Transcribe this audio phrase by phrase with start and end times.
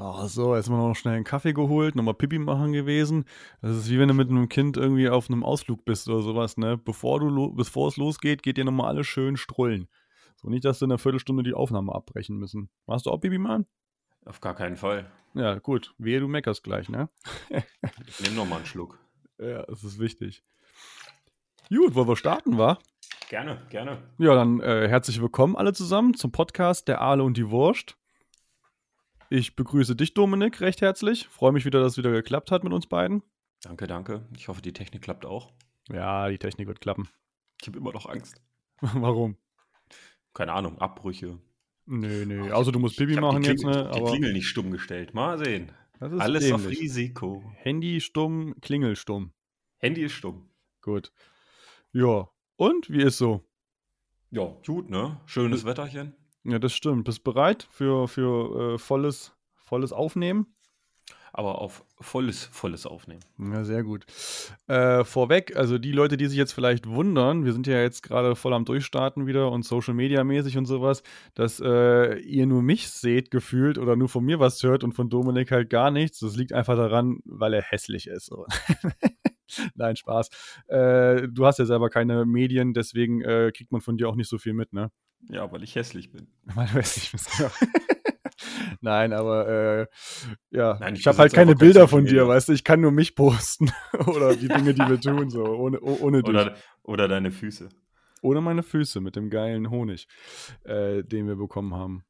[0.00, 3.24] Ach so, jetzt mal noch schnell einen Kaffee geholt, nochmal Pipi machen gewesen.
[3.60, 6.56] Das ist wie wenn du mit einem Kind irgendwie auf einem Ausflug bist oder sowas,
[6.56, 6.78] ne?
[6.78, 9.88] Bevor, du bevor es losgeht, geht dir nochmal alles schön strullen.
[10.36, 12.70] So nicht, dass du in einer Viertelstunde die Aufnahme abbrechen müssen.
[12.86, 13.66] Machst du auch Pipi machen?
[14.24, 15.10] Auf gar keinen Fall.
[15.34, 15.94] Ja, gut.
[15.98, 17.08] Wehe, du meckerst gleich, ne?
[18.06, 18.98] ich nehme nochmal einen Schluck.
[19.40, 20.42] Ja, das ist wichtig.
[21.68, 22.76] Gut, wollen wir starten, wa?
[23.28, 24.02] Gerne, gerne.
[24.18, 27.97] Ja, dann äh, herzlich willkommen alle zusammen zum Podcast Der Aale und die Wurst.
[29.30, 31.28] Ich begrüße dich, Dominik, recht herzlich.
[31.28, 33.22] Freue mich wieder, dass es wieder geklappt hat mit uns beiden.
[33.62, 34.26] Danke, danke.
[34.34, 35.52] Ich hoffe, die Technik klappt auch.
[35.90, 37.08] Ja, die Technik wird klappen.
[37.60, 38.40] Ich habe immer noch Angst.
[38.80, 39.36] Warum?
[40.32, 41.38] Keine Ahnung, Abbrüche.
[41.84, 42.52] Nö, nö.
[42.54, 43.90] Also du musst Pipi machen jetzt, ne?
[43.94, 45.12] Die Klingel nicht stumm gestellt.
[45.12, 45.72] Mal sehen.
[46.00, 46.52] Alles dämlich.
[46.54, 47.52] auf Risiko.
[47.56, 49.32] Handy stumm, Klingel stumm.
[49.78, 50.48] Handy ist stumm.
[50.80, 51.12] Gut.
[51.92, 52.28] Ja.
[52.56, 53.44] Und wie ist so?
[54.30, 55.20] Ja, gut, ne?
[55.26, 56.14] Schönes Wetterchen.
[56.48, 57.04] Ja, das stimmt.
[57.04, 60.46] Bist bereit für, für äh, volles, volles Aufnehmen?
[61.30, 63.20] Aber auf volles, volles Aufnehmen.
[63.38, 64.06] Ja, sehr gut.
[64.66, 68.34] Äh, vorweg, also die Leute, die sich jetzt vielleicht wundern, wir sind ja jetzt gerade
[68.34, 71.02] voll am Durchstarten wieder und Social Media mäßig und sowas,
[71.34, 75.10] dass äh, ihr nur mich seht gefühlt oder nur von mir was hört und von
[75.10, 76.20] Dominik halt gar nichts.
[76.20, 78.32] Das liegt einfach daran, weil er hässlich ist.
[79.74, 80.28] Nein, Spaß.
[80.68, 84.28] Äh, du hast ja selber keine Medien, deswegen äh, kriegt man von dir auch nicht
[84.28, 84.90] so viel mit, ne?
[85.28, 86.28] Ja, weil ich hässlich bin.
[86.54, 87.50] Weil du hässlich bist, ja.
[88.80, 89.86] Nein, aber äh,
[90.50, 92.92] ja, Nein, ich, ich habe halt keine Bilder von dir, weißt du, ich kann nur
[92.92, 93.72] mich posten
[94.06, 96.30] oder die Dinge, die wir tun, so ohne, oh- ohne dich.
[96.30, 97.68] Oder, oder deine Füße.
[98.22, 100.06] Ohne meine Füße mit dem geilen Honig,
[100.64, 102.04] äh, den wir bekommen haben.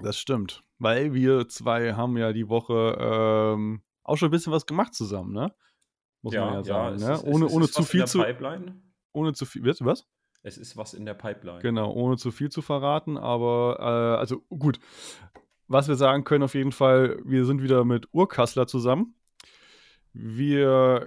[0.00, 4.64] Das stimmt, weil wir zwei haben ja die Woche ähm, auch schon ein bisschen was
[4.66, 5.52] gemacht zusammen, ne?
[6.22, 7.12] Muss man ja sagen, es ne?
[7.14, 8.82] ist- es ohne ist- ohne es ist zu was in viel der zu, Pipeline.
[9.12, 10.06] ohne zu viel, was?
[10.42, 11.60] Es ist was in der Pipeline.
[11.60, 14.78] Genau, ohne zu viel zu verraten, aber äh, also gut.
[15.66, 19.14] Was wir sagen können auf jeden Fall, wir sind wieder mit Urkassler zusammen.
[20.14, 21.02] Wir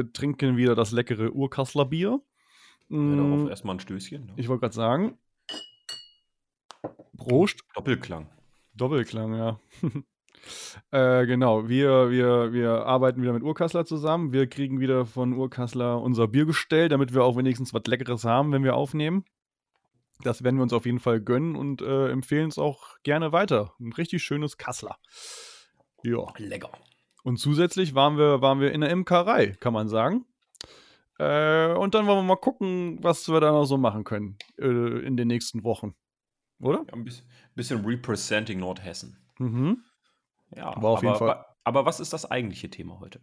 [0.00, 2.20] äh, trinken wieder das leckere Urkassler Bier.
[2.88, 4.26] Ja, darauf erstmal ein Stößchen.
[4.26, 4.32] Ne?
[4.36, 5.18] ich wollte gerade sagen,
[7.16, 8.28] Prost, Doppelklang.
[8.74, 9.60] Doppelklang, ja.
[10.90, 14.32] äh, genau, wir, wir, wir arbeiten wieder mit Urkassler zusammen.
[14.32, 18.52] Wir kriegen wieder von Urkassler unser Bier gestellt, damit wir auch wenigstens was Leckeres haben,
[18.52, 19.24] wenn wir aufnehmen.
[20.22, 23.74] Das werden wir uns auf jeden Fall gönnen und äh, empfehlen es auch gerne weiter.
[23.80, 24.96] Ein richtig schönes Kassler.
[26.02, 26.26] Ja.
[26.38, 26.70] Lecker.
[27.22, 30.24] Und zusätzlich waren wir, waren wir in der Imkerei, kann man sagen.
[31.18, 34.66] Äh, und dann wollen wir mal gucken, was wir da noch so machen können äh,
[34.66, 35.94] in den nächsten Wochen.
[36.60, 36.84] Oder?
[36.86, 39.18] Ja, ein bisschen, bisschen representing Nordhessen.
[39.38, 39.82] Mhm.
[40.54, 43.20] Ja, Aber auf aber, jeden Fall- aber was ist das eigentliche Thema heute?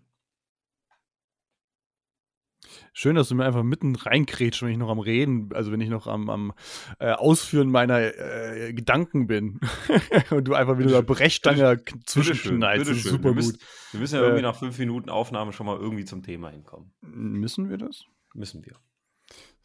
[2.94, 5.90] Schön, dass du mir einfach mitten reinkrätschst, wenn ich noch am Reden, also wenn ich
[5.90, 6.54] noch am, am
[7.00, 9.60] äh, Ausführen meiner äh, Gedanken bin.
[10.32, 12.90] und du einfach wieder der Brechstange zwischenknallst.
[12.90, 13.36] Das ist super wir gut.
[13.36, 13.58] müssen,
[13.92, 16.94] wir müssen ja Äh, irgendwie nach fünf Minuten Aufnahme schon mal irgendwie zum Thema hinkommen.
[17.02, 18.06] Müssen wir das?
[18.34, 18.76] Müssen wir.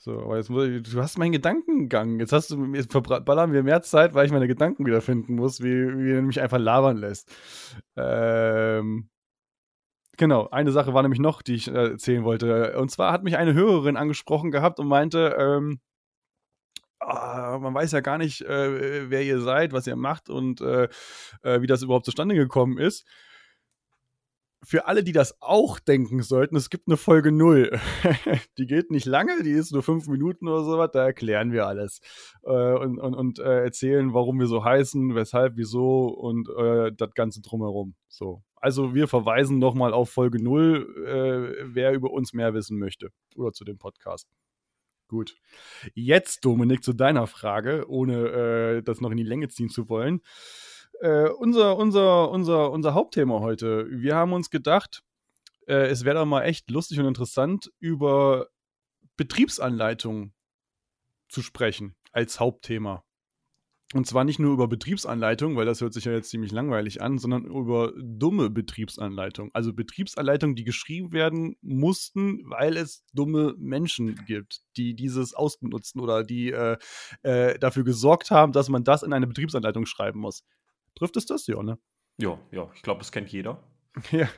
[0.01, 2.21] So, aber jetzt muss ich, du hast meinen Gedankengang.
[2.21, 5.99] Jetzt hast du, jetzt verballern wir mehr Zeit, weil ich meine Gedanken wiederfinden muss, wie,
[5.99, 7.35] wie er mich einfach labern lässt.
[7.97, 9.11] Ähm,
[10.17, 12.79] genau, eine Sache war nämlich noch, die ich äh, erzählen wollte.
[12.79, 15.81] Und zwar hat mich eine Hörerin angesprochen gehabt und meinte, ähm,
[17.01, 20.89] ah, man weiß ja gar nicht, äh, wer ihr seid, was ihr macht und äh,
[21.43, 23.05] äh, wie das überhaupt zustande gekommen ist.
[24.65, 27.79] Für alle, die das auch denken sollten, es gibt eine Folge 0.
[28.59, 32.01] die geht nicht lange, die ist nur fünf Minuten oder sowas, da erklären wir alles.
[32.43, 37.15] Äh, und und, und äh, erzählen, warum wir so heißen, weshalb, wieso und äh, das
[37.15, 37.95] Ganze drumherum.
[38.09, 38.43] So.
[38.57, 43.11] Also wir verweisen nochmal auf Folge 0, äh, wer über uns mehr wissen möchte.
[43.37, 44.29] Oder zu dem Podcast.
[45.09, 45.37] Gut.
[45.95, 50.21] Jetzt, Dominik, zu deiner Frage, ohne äh, das noch in die Länge ziehen zu wollen.
[51.01, 53.87] Äh, unser, unser, unser, unser Hauptthema heute.
[53.91, 55.03] Wir haben uns gedacht,
[55.67, 58.49] äh, es wäre doch mal echt lustig und interessant, über
[59.17, 60.33] Betriebsanleitungen
[61.29, 63.05] zu sprechen als Hauptthema.
[63.95, 67.17] Und zwar nicht nur über Betriebsanleitungen, weil das hört sich ja jetzt ziemlich langweilig an,
[67.17, 69.51] sondern über dumme Betriebsanleitungen.
[69.55, 76.23] Also Betriebsanleitungen, die geschrieben werden mussten, weil es dumme Menschen gibt, die dieses ausbenutzen oder
[76.23, 76.77] die äh,
[77.23, 80.45] äh, dafür gesorgt haben, dass man das in eine Betriebsanleitung schreiben muss.
[80.99, 81.47] Trifft es das?
[81.47, 81.79] Ja, ne?
[82.21, 83.63] Ja, ja, ich glaube, das kennt jeder.
[84.11, 84.29] Ja.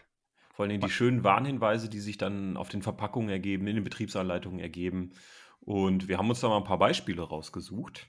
[0.54, 4.60] Vor allem die schönen Warnhinweise, die sich dann auf den Verpackungen ergeben, in den Betriebsanleitungen
[4.60, 5.12] ergeben.
[5.60, 8.08] Und wir haben uns da mal ein paar Beispiele rausgesucht.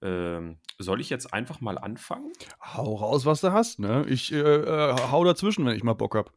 [0.00, 2.32] Ähm, soll ich jetzt einfach mal anfangen?
[2.62, 4.06] Hau raus, was du hast, ne?
[4.08, 6.32] Ich äh, äh, hau dazwischen, wenn ich mal Bock hab.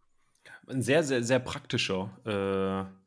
[0.68, 3.05] Ein sehr, sehr, sehr praktischer äh,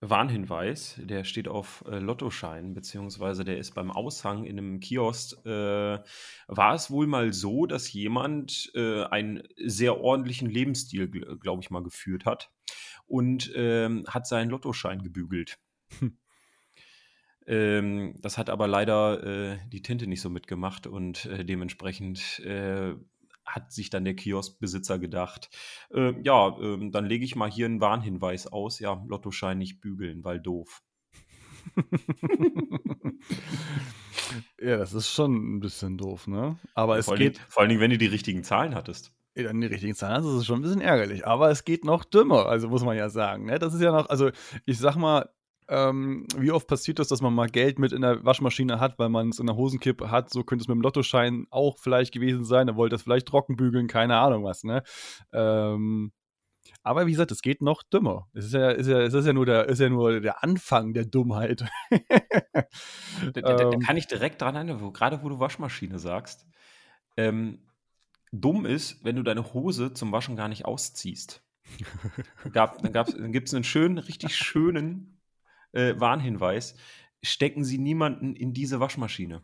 [0.00, 5.44] Warnhinweis, der steht auf äh, Lottoschein, beziehungsweise der ist beim Aushang in einem Kiosk.
[5.44, 5.98] Äh,
[6.46, 11.82] war es wohl mal so, dass jemand äh, einen sehr ordentlichen Lebensstil, glaube ich mal,
[11.82, 12.52] geführt hat
[13.06, 15.58] und ähm, hat seinen Lottoschein gebügelt.
[15.98, 16.16] Hm.
[17.48, 22.94] Ähm, das hat aber leider äh, die Tinte nicht so mitgemacht und äh, dementsprechend äh,
[23.48, 25.50] hat sich dann der Kioskbesitzer gedacht,
[25.92, 30.24] äh, ja, äh, dann lege ich mal hier einen Warnhinweis aus, ja, Lottoschein nicht bügeln,
[30.24, 30.82] weil doof.
[34.60, 36.58] ja, das ist schon ein bisschen doof, ne?
[36.74, 37.38] Aber ja, es vor geht.
[37.48, 39.12] vor allen Dingen, wenn du die richtigen Zahlen hattest.
[39.34, 41.26] Dann die richtigen Zahlen hast, ist es schon ein bisschen ärgerlich.
[41.26, 43.44] Aber es geht noch dümmer, also muss man ja sagen.
[43.44, 43.58] Ne?
[43.60, 44.30] Das ist ja noch, also
[44.64, 45.30] ich sag mal,
[45.68, 49.10] ähm, wie oft passiert das, dass man mal Geld mit in der Waschmaschine hat, weil
[49.10, 50.30] man es in der Hosenkippe hat?
[50.30, 52.68] So könnte es mit dem Lottoschein auch vielleicht gewesen sein.
[52.68, 54.82] Er wollte das vielleicht trocken bügeln, keine Ahnung was, ne?
[55.32, 56.12] Ähm,
[56.82, 58.28] aber wie gesagt, es geht noch dümmer.
[58.32, 60.94] Es ist ja, ist ja, es ist ja, nur, der, ist ja nur der Anfang
[60.94, 61.64] der Dummheit.
[61.90, 62.66] da,
[63.32, 63.80] da, da, ähm.
[63.80, 66.46] kann ich direkt dran erinnern, wo, gerade wo du Waschmaschine sagst.
[67.16, 67.58] Ähm,
[68.32, 71.42] dumm ist, wenn du deine Hose zum Waschen gar nicht ausziehst.
[72.52, 75.17] Gab, dann, dann gibt es einen schönen, richtig schönen
[75.72, 76.74] äh, Warnhinweis.
[77.20, 79.42] Stecken Sie niemanden in diese Waschmaschine.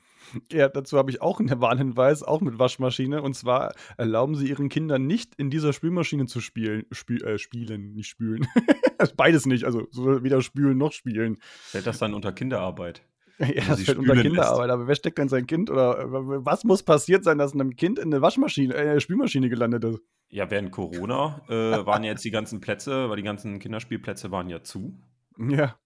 [0.52, 3.20] Ja, dazu habe ich auch einen Warnhinweis, auch mit Waschmaschine.
[3.20, 6.84] Und zwar erlauben Sie Ihren Kindern nicht in dieser Spülmaschine zu spielen.
[6.92, 8.46] Spü äh, spielen, nicht spülen.
[9.16, 11.38] Beides nicht, also weder spülen noch spielen.
[11.42, 13.02] Fällt das dann unter Kinderarbeit?
[13.38, 14.74] Ja, das fällt unter Kinderarbeit, lässt.
[14.74, 16.04] aber wer steckt denn sein Kind oder
[16.44, 20.00] was muss passiert sein, dass einem Kind in eine Waschmaschine, äh, Spülmaschine gelandet ist?
[20.28, 24.48] Ja, während Corona äh, waren ja jetzt die ganzen Plätze, weil die ganzen Kinderspielplätze waren
[24.48, 24.98] ja zu.
[25.38, 25.76] Ja.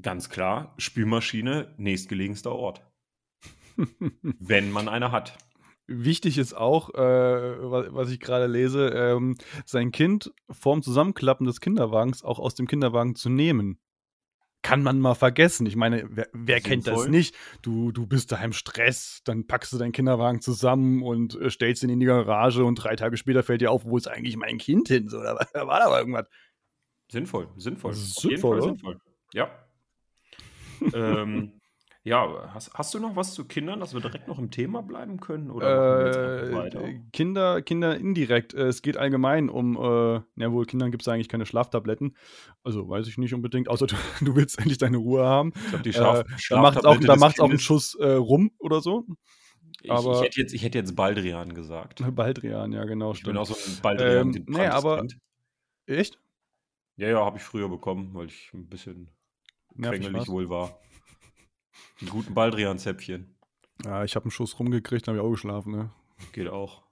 [0.00, 2.82] Ganz klar, Spülmaschine, nächstgelegenster Ort.
[4.22, 5.38] Wenn man eine hat.
[5.88, 12.24] Wichtig ist auch, äh, was ich gerade lese, ähm, sein Kind vorm Zusammenklappen des Kinderwagens
[12.24, 13.78] auch aus dem Kinderwagen zu nehmen.
[14.62, 15.64] Kann man mal vergessen.
[15.66, 17.36] Ich meine, wer, wer kennt das nicht?
[17.62, 21.84] Du, du bist da im Stress, dann packst du deinen Kinderwagen zusammen und äh, stellst
[21.84, 24.58] ihn in die Garage und drei Tage später fällt dir auf, wo ist eigentlich mein
[24.58, 25.08] Kind hin?
[25.08, 26.26] So, da war da irgendwas.
[27.12, 27.94] Sinnvoll, sinnvoll.
[27.94, 28.98] Sinnvoll, sinnvoll.
[29.32, 29.50] Ja,
[30.94, 31.52] ähm,
[32.06, 35.18] ja, hast, hast du noch was zu Kindern, dass wir direkt noch im Thema bleiben
[35.18, 35.50] können?
[35.50, 36.84] Oder äh, weiter?
[37.12, 38.54] Kinder, Kinder indirekt.
[38.54, 42.16] Äh, es geht allgemein um, äh, ja wohl, Kindern gibt es eigentlich keine Schlaftabletten.
[42.62, 45.52] Also weiß ich nicht unbedingt, außer du, du willst endlich deine Ruhe haben.
[45.56, 48.12] Ich glaube, die Schlaf, äh, Da macht es auch, da macht's auch einen Schuss äh,
[48.12, 49.04] rum oder so.
[49.82, 52.04] Ich, aber, ich, hätte jetzt, ich hätte jetzt Baldrian gesagt.
[52.14, 53.10] Baldrian, ja, genau.
[53.10, 53.32] Ich stimmt.
[53.32, 54.32] bin auch so ein Baldrian.
[54.32, 54.98] Ähm, nee, aber.
[54.98, 55.18] Kind.
[55.86, 56.20] Echt?
[56.94, 59.10] Ja, ja, habe ich früher bekommen, weil ich ein bisschen
[59.82, 60.78] quengelig wohl war.
[62.00, 63.34] Die guten Baldrian-Zäpfchen.
[63.84, 65.92] Ja, ich habe einen Schuss rumgekriegt, habe ich auch geschlafen, ne?
[66.32, 66.82] Geht auch.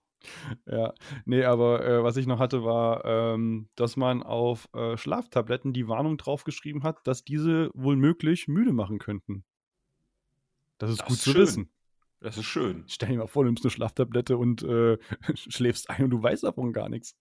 [0.67, 0.95] Ja,
[1.25, 5.89] nee, aber äh, was ich noch hatte, war, ähm, dass man auf äh, Schlaftabletten die
[5.89, 9.45] Warnung draufgeschrieben hat, dass diese wohl möglich müde machen könnten.
[10.79, 11.41] Das ist das gut ist zu schön.
[11.43, 11.71] wissen.
[12.21, 12.85] Das ist schön.
[12.87, 14.99] Stell dir mal vor, du nimmst eine Schlaftablette und äh,
[15.35, 17.17] schläfst ein und du weißt davon gar nichts.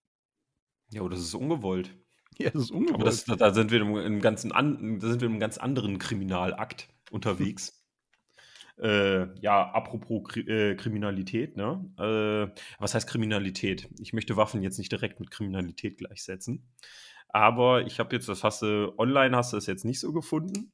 [0.91, 1.97] Ja, aber das ist ungewollt.
[2.39, 2.95] Ja, das ist ungewollt.
[2.95, 5.99] Aber das, da, sind wir in einem, ganzen an, da sind wir einem ganz anderen
[5.99, 7.79] Kriminalakt unterwegs.
[8.81, 11.85] Äh, ja, apropos Kri äh, Kriminalität, ne?
[11.99, 13.87] Äh, was heißt Kriminalität?
[13.99, 16.73] Ich möchte Waffen jetzt nicht direkt mit Kriminalität gleichsetzen.
[17.29, 20.71] Aber ich habe jetzt, das hast du, online hast du es jetzt nicht so gefunden.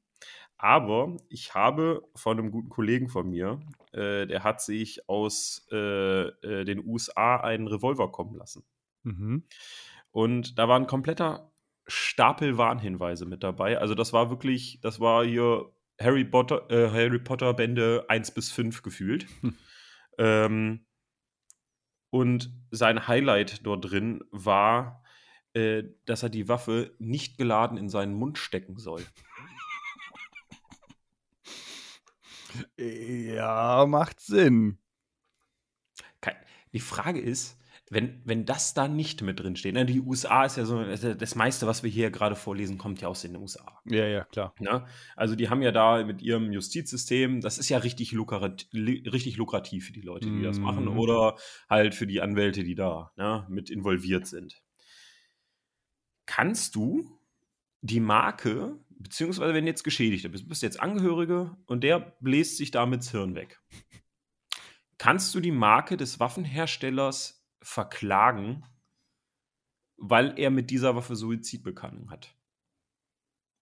[0.57, 3.61] Aber ich habe von einem guten Kollegen von mir,
[3.93, 8.65] äh, der hat sich aus äh, äh, den USA einen Revolver kommen lassen.
[9.03, 9.45] Mhm.
[10.11, 11.51] Und da war ein kompletter
[11.87, 13.77] Stapel Warnhinweise mit dabei.
[13.79, 18.51] Also das war wirklich, das war hier Harry Potter, äh, Harry Potter Bände 1 bis
[18.51, 19.27] 5 gefühlt.
[19.41, 19.55] Hm.
[20.21, 20.85] Ähm,
[22.09, 25.01] und sein Highlight dort drin war,
[25.53, 29.05] äh, dass er die Waffe nicht geladen in seinen Mund stecken soll.
[32.75, 34.79] Ja, macht Sinn.
[36.73, 37.58] Die Frage ist,
[37.91, 41.35] wenn, wenn das da nicht mit drin steht, ne, die USA ist ja so, das
[41.35, 43.81] meiste, was wir hier gerade vorlesen, kommt ja aus den USA.
[43.85, 44.53] Ja, ja, klar.
[44.59, 44.85] Ne?
[45.15, 49.87] Also die haben ja da mit ihrem Justizsystem, das ist ja richtig, lukrat, richtig lukrativ
[49.87, 50.43] für die Leute, die mm.
[50.43, 50.99] das machen, mhm.
[50.99, 51.35] oder
[51.67, 54.61] halt für die Anwälte, die da ne, mit involviert sind.
[56.27, 57.19] Kannst du
[57.81, 63.01] die Marke, beziehungsweise wenn jetzt Geschädigter bist, bist jetzt Angehörige und der bläst sich damit
[63.01, 63.59] das Hirn weg.
[64.99, 68.65] Kannst du die Marke des Waffenherstellers verklagen,
[69.97, 72.35] weil er mit dieser Waffe Suizid begangen hat.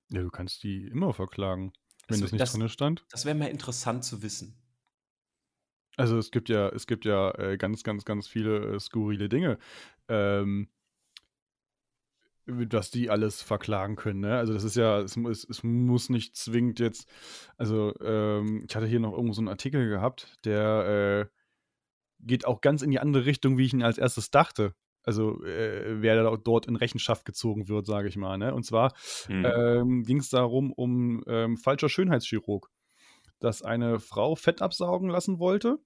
[0.09, 1.73] Ja, du kannst die immer verklagen,
[2.07, 3.05] wenn das, das nicht das, drin stand.
[3.09, 4.61] Das wäre mal interessant zu wissen.
[5.97, 9.57] Also es gibt ja, es gibt ja äh, ganz, ganz, ganz viele äh, skurrile Dinge.
[10.07, 10.69] Ähm,
[12.47, 14.21] dass die alles verklagen können.
[14.21, 14.37] Ne?
[14.37, 17.09] Also das ist ja, es, es, es muss nicht zwingend jetzt,
[17.57, 21.36] also ähm, ich hatte hier noch irgendwo so einen Artikel gehabt, der äh,
[22.19, 24.73] geht auch ganz in die andere Richtung, wie ich ihn als erstes dachte.
[25.03, 28.37] Also äh, wer da dort in Rechenschaft gezogen wird, sage ich mal.
[28.37, 28.53] Ne?
[28.53, 28.93] Und zwar
[29.29, 29.45] mhm.
[29.45, 32.69] ähm, ging es darum, um ähm, falscher Schönheitschirurg,
[33.39, 35.77] dass eine Frau Fett absaugen lassen wollte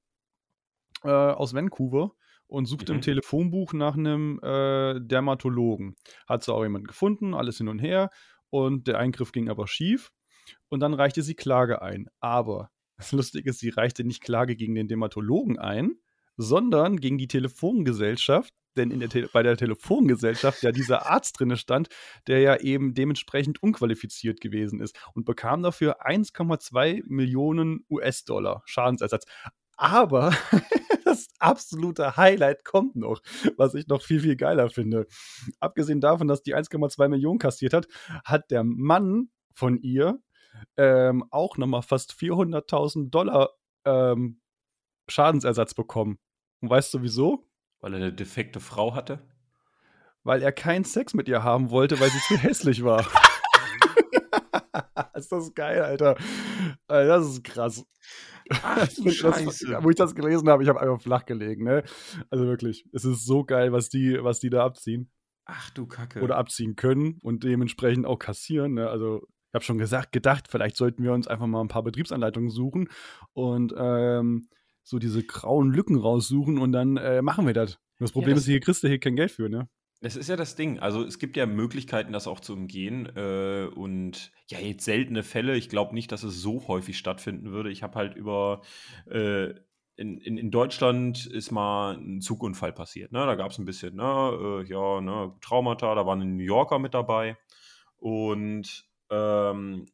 [1.03, 2.13] äh, aus Vancouver
[2.47, 2.97] und suchte mhm.
[2.97, 5.95] im Telefonbuch nach einem äh, Dermatologen.
[6.27, 8.09] Hat sie auch jemanden gefunden, alles hin und her
[8.49, 10.11] und der Eingriff ging aber schief
[10.69, 12.07] und dann reichte sie Klage ein.
[12.19, 15.95] Aber das Lustige ist, sie reichte nicht Klage gegen den Dermatologen ein,
[16.37, 21.89] sondern gegen die Telefongesellschaft, denn der Te bei der Telefongesellschaft ja dieser Arzt drinne stand,
[22.27, 29.25] der ja eben dementsprechend unqualifiziert gewesen ist und bekam dafür 1,2 Millionen US-Dollar Schadensersatz.
[29.75, 30.31] Aber
[31.05, 33.21] das absolute Highlight kommt noch,
[33.57, 35.07] was ich noch viel, viel geiler finde.
[35.59, 37.87] Abgesehen davon, dass die 1,2 Millionen kassiert hat,
[38.23, 40.19] hat der Mann von ihr
[40.77, 43.51] ähm, auch nochmal fast 400.000 Dollar
[43.85, 44.40] ähm,
[45.07, 46.17] Schadensersatz bekommen.
[46.61, 47.47] Und weißt du wieso?
[47.79, 49.19] Weil er eine defekte Frau hatte?
[50.23, 53.05] Weil er keinen Sex mit ihr haben wollte, weil sie zu hässlich war.
[55.15, 56.17] ist das geil, Alter.
[56.87, 57.83] Das ist krass.
[58.49, 58.87] Ach.
[58.87, 61.83] Das, wo ich das gelesen habe, ich habe einfach flach gelegen, ne?
[62.29, 65.09] Also wirklich, es ist so geil, was die, was die da abziehen.
[65.45, 66.21] Ach du Kacke.
[66.21, 68.89] Oder abziehen können und dementsprechend auch kassieren, ne?
[68.89, 72.49] Also ich habe schon gesagt, gedacht, vielleicht sollten wir uns einfach mal ein paar Betriebsanleitungen
[72.49, 72.89] suchen
[73.33, 74.47] und ähm,
[74.83, 77.79] so diese grauen Lücken raussuchen und dann äh, machen wir das.
[77.99, 79.69] Das Problem ja, das ist, hier kriegst du hier kein Geld für, ne?
[80.01, 80.79] Das ist ja das Ding.
[80.79, 83.05] Also es gibt ja Möglichkeiten, das auch zu umgehen.
[83.15, 85.55] Äh, und ja, jetzt seltene Fälle.
[85.55, 87.69] Ich glaube nicht, dass es so häufig stattfinden würde.
[87.69, 88.61] Ich habe halt über
[89.05, 89.53] äh,
[89.97, 93.11] in, in, in, Deutschland ist mal ein Zugunfall passiert.
[93.11, 93.23] Ne?
[93.27, 96.79] Da gab es ein bisschen, ne, äh, ja, ne, Traumata, da waren ein New Yorker
[96.79, 97.37] mit dabei.
[97.97, 99.85] Und ähm,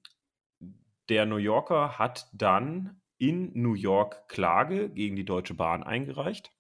[1.10, 6.52] der New Yorker hat dann in New York Klage gegen die Deutsche Bahn eingereicht.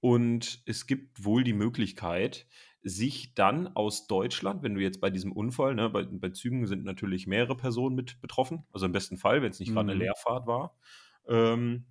[0.00, 2.46] Und es gibt wohl die Möglichkeit,
[2.82, 6.84] sich dann aus Deutschland, wenn du jetzt bei diesem Unfall, ne, bei, bei Zügen sind
[6.84, 9.74] natürlich mehrere Personen mit betroffen, also im besten Fall, wenn es nicht mhm.
[9.74, 10.00] gerade eine mhm.
[10.02, 10.76] Leerfahrt war,
[11.26, 11.86] ähm,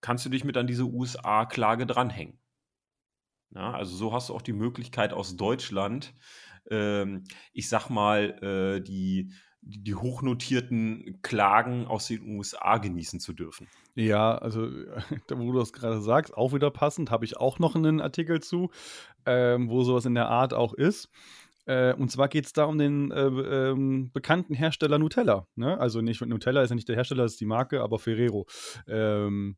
[0.00, 2.38] kannst du dich mit an diese USA-Klage dranhängen.
[3.50, 6.14] Ja, also so hast du auch die Möglichkeit aus Deutschland,
[6.70, 9.32] ähm, ich sag mal, äh, die
[9.62, 13.66] die hochnotierten Klagen aus den USA genießen zu dürfen.
[13.94, 14.68] Ja, also
[15.30, 18.70] wo du das gerade sagst, auch wieder passend, habe ich auch noch einen Artikel zu,
[19.24, 21.08] ähm, wo sowas in der Art auch ist.
[21.66, 25.46] Äh, und zwar geht es da um den äh, ähm, bekannten Hersteller Nutella.
[25.56, 25.78] Ne?
[25.78, 28.46] Also nicht Nutella ist ja nicht der Hersteller, das ist die Marke, aber Ferrero.
[28.86, 29.56] Ähm,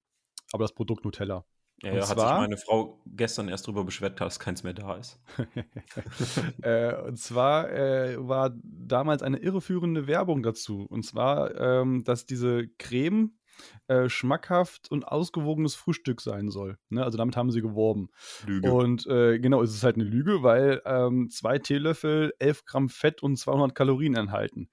[0.52, 1.44] aber das Produkt Nutella.
[1.82, 5.20] Ja, ja hat sich meine Frau gestern erst darüber beschwert, dass keins mehr da ist.
[6.62, 10.86] äh, und zwar äh, war damals eine irreführende Werbung dazu.
[10.88, 13.38] Und zwar, ähm, dass diese Creme
[13.86, 16.78] äh, schmackhaft und ausgewogenes Frühstück sein soll.
[16.90, 17.04] Ne?
[17.04, 18.08] Also damit haben sie geworben.
[18.46, 18.72] Lüge.
[18.72, 23.22] Und äh, genau, es ist halt eine Lüge, weil ähm, zwei Teelöffel 11 Gramm Fett
[23.22, 24.68] und 200 Kalorien enthalten.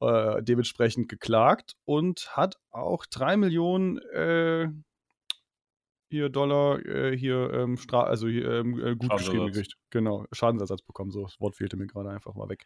[0.00, 4.68] Äh, dementsprechend geklagt und hat auch drei Millionen äh,
[6.08, 9.74] hier Dollar, äh, hier, ähm, Stra also hier, ähm, äh, gut geschrieben gekriegt.
[9.90, 11.10] Genau, Schadensersatz bekommen.
[11.10, 12.64] So, das Wort fehlte mir gerade einfach mal weg.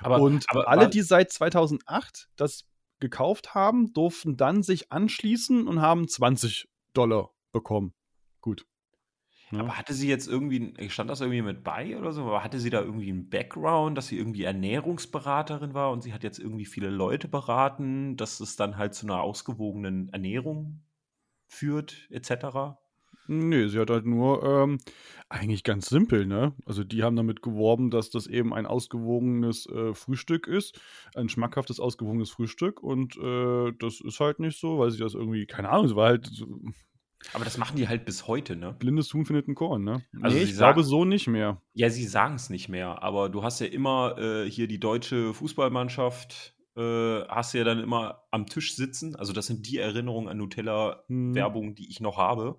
[0.00, 2.64] Aber, und aber, alle, die seit 2008 das
[3.00, 7.94] gekauft haben, durften dann sich anschließen und haben 20 Dollar bekommen.
[8.40, 8.66] Gut.
[9.50, 9.60] Ja.
[9.60, 12.22] Aber hatte sie jetzt irgendwie, stand das irgendwie mit bei oder so?
[12.22, 16.24] Aber hatte sie da irgendwie einen Background, dass sie irgendwie Ernährungsberaterin war und sie hat
[16.24, 20.82] jetzt irgendwie viele Leute beraten, dass es dann halt zu einer ausgewogenen Ernährung
[21.46, 22.76] führt, etc.?
[23.26, 24.78] Nee, sie hat halt nur ähm,
[25.28, 26.52] eigentlich ganz simpel, ne?
[26.66, 30.80] Also die haben damit geworben, dass das eben ein ausgewogenes äh, Frühstück ist,
[31.14, 35.46] ein schmackhaftes, ausgewogenes Frühstück und äh, das ist halt nicht so, weil sie das irgendwie,
[35.46, 36.60] keine Ahnung, es war halt so,
[37.32, 38.76] aber das machen die halt bis heute, ne?
[38.78, 40.02] Blindes Huhn findet ein Korn, ne?
[40.20, 41.62] Also nee, ich sagen, glaube so nicht mehr.
[41.72, 45.32] Ja, sie sagen es nicht mehr, aber du hast ja immer äh, hier die deutsche
[45.32, 49.16] Fußballmannschaft, äh, hast ja dann immer am Tisch sitzen.
[49.16, 51.74] Also das sind die Erinnerungen an Nutella-Werbung, hm.
[51.74, 52.58] die ich noch habe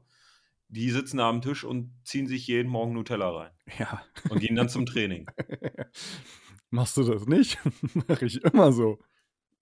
[0.67, 3.51] die sitzen da am Tisch und ziehen sich jeden Morgen Nutella rein.
[3.79, 4.03] Ja.
[4.29, 5.27] Und gehen dann zum Training.
[6.69, 7.59] Machst du das nicht?
[8.07, 8.99] Mach ich immer so.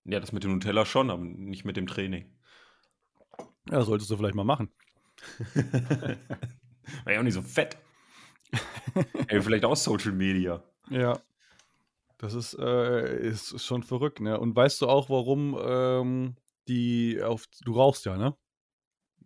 [0.05, 2.33] Ja, das mit dem Nutella schon, aber nicht mit dem Training.
[3.69, 4.69] Ja, das solltest du vielleicht mal machen.
[7.05, 7.77] War ja auch nicht so fett.
[9.27, 10.63] Ey, vielleicht auch Social Media.
[10.89, 11.19] Ja.
[12.17, 14.39] Das ist, äh, ist schon verrückt, ne?
[14.39, 16.35] Und weißt du auch, warum ähm,
[16.67, 17.47] die auf.
[17.63, 18.35] Du rauchst ja, ne?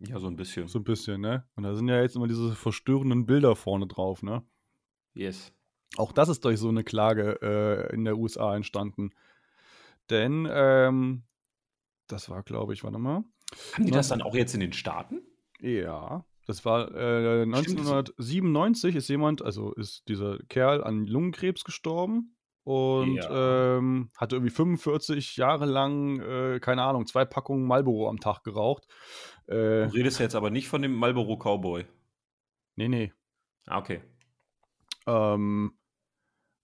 [0.00, 0.68] Ja, so ein bisschen.
[0.68, 1.44] So ein bisschen, ne?
[1.56, 4.42] Und da sind ja jetzt immer diese verstörenden Bilder vorne drauf, ne?
[5.14, 5.52] Yes.
[5.96, 9.10] Auch das ist durch so eine Klage äh, in der USA entstanden.
[10.10, 11.24] Denn, ähm,
[12.06, 13.24] das war, glaube ich, warte mal.
[13.74, 15.22] Haben die das dann auch jetzt in den Staaten?
[15.60, 23.16] Ja, das war äh, 1997 ist jemand, also ist dieser Kerl an Lungenkrebs gestorben und
[23.16, 23.76] ja.
[23.76, 28.86] ähm, hatte irgendwie 45 Jahre lang, äh, keine Ahnung, zwei Packungen Marlboro am Tag geraucht.
[29.48, 31.86] Äh, du redest jetzt aber nicht von dem Marlboro Cowboy.
[32.76, 33.12] Nee, nee.
[33.66, 34.02] Ah, okay.
[35.06, 35.72] Ähm,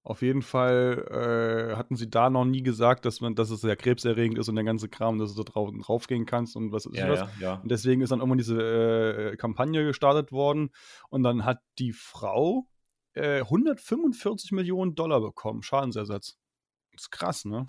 [0.02, 3.74] auf jeden Fall äh, hatten sie da noch nie gesagt, dass man, dass es ja
[3.74, 6.96] krebserregend ist und der ganze Kram, dass du da drauf, draufgehen kannst und was ist
[6.96, 7.20] ja, was.
[7.20, 7.54] Ja, ja.
[7.54, 8.60] Und deswegen ist dann irgendwann diese
[9.32, 10.70] äh, Kampagne gestartet worden
[11.08, 12.68] und dann hat die Frau
[13.14, 16.38] äh, 145 Millionen Dollar bekommen, Schadensersatz.
[16.92, 17.64] Das ist krass, ne?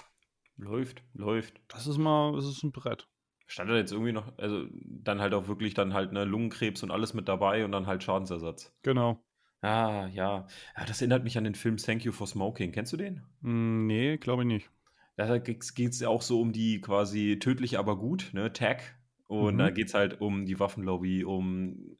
[0.57, 1.61] Läuft, läuft.
[1.69, 3.07] Das ist mal, das ist ein Brett.
[3.47, 6.91] Stand da jetzt irgendwie noch, also dann halt auch wirklich dann halt ne Lungenkrebs und
[6.91, 8.75] alles mit dabei und dann halt Schadensersatz.
[8.81, 9.23] Genau.
[9.61, 10.47] Ah, ja.
[10.77, 10.85] ja.
[10.85, 12.71] Das erinnert mich an den Film Thank You for Smoking.
[12.71, 13.23] Kennst du den?
[13.41, 14.69] Mm, nee, glaube ich nicht.
[15.17, 18.51] Da geht es ja auch so um die quasi tödlich, aber gut, ne?
[18.51, 18.97] Tag.
[19.27, 19.59] Und mhm.
[19.59, 21.97] da geht es halt um die Waffenlobby, um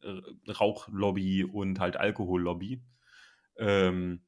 [0.47, 2.83] Rauchlobby und halt Alkohollobby.
[3.57, 4.21] Ähm,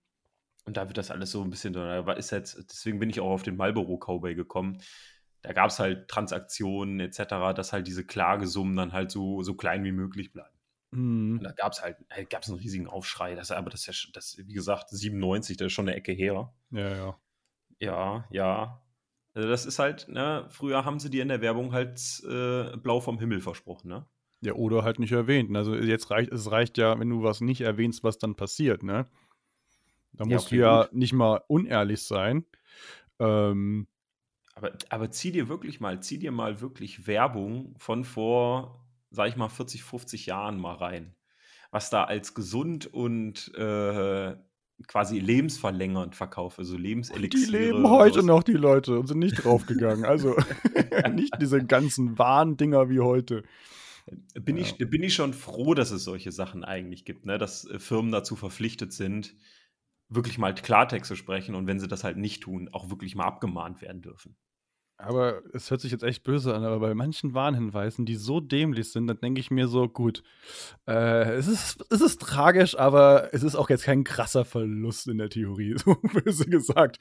[0.65, 3.29] und da wird das alles so ein bisschen, da ist jetzt, deswegen bin ich auch
[3.29, 4.79] auf den Marlboro Cowboy gekommen.
[5.41, 9.83] Da gab es halt Transaktionen etc., dass halt diese Klagesummen dann halt so, so klein
[9.83, 10.57] wie möglich bleiben.
[10.91, 11.37] Mhm.
[11.37, 13.35] Und da gab es halt, äh, gab es einen riesigen Aufschrei.
[13.35, 16.53] Das, aber das ist ja, das, wie gesagt, 97, das ist schon eine Ecke her.
[16.71, 17.19] Ja, ja.
[17.79, 18.81] Ja, ja.
[19.33, 22.99] Also das ist halt, ne, früher haben sie dir in der Werbung halt äh, blau
[22.99, 24.07] vom Himmel versprochen, ne?
[24.41, 25.55] Ja, oder halt nicht erwähnt.
[25.55, 29.07] Also jetzt reicht, es reicht ja, wenn du was nicht erwähnst, was dann passiert, ne?
[30.13, 30.93] Da musst ja, okay, du ja gut.
[30.93, 32.45] nicht mal unehrlich sein.
[33.19, 33.87] Ähm,
[34.57, 39.35] aber, aber zieh dir wirklich mal, zieh dir mal wirklich Werbung von vor sag ich
[39.35, 41.15] mal, 40, 50 Jahren mal rein.
[41.71, 44.35] Was da als gesund und äh,
[44.87, 47.45] quasi lebensverlängernd verkaufe, also Lebenselixiere.
[47.45, 50.05] Die leben heute noch, die Leute, und sind nicht draufgegangen.
[50.05, 50.35] Also
[51.13, 53.43] nicht diese ganzen Warndinger wie heute.
[54.35, 54.63] Bin, ja.
[54.63, 57.37] ich, bin ich schon froh, dass es solche Sachen eigentlich gibt, ne?
[57.37, 59.35] dass äh, Firmen dazu verpflichtet sind,
[60.07, 63.25] wirklich mal Klartext zu sprechen und wenn sie das halt nicht tun, auch wirklich mal
[63.25, 64.37] abgemahnt werden dürfen.
[64.99, 68.91] Aber es hört sich jetzt echt böse an, aber bei manchen Warnhinweisen, die so dämlich
[68.91, 70.23] sind, dann denke ich mir so, gut,
[70.87, 75.19] äh, es, ist, es ist tragisch, aber es ist auch jetzt kein krasser Verlust in
[75.19, 76.97] der Theorie, so böse gesagt.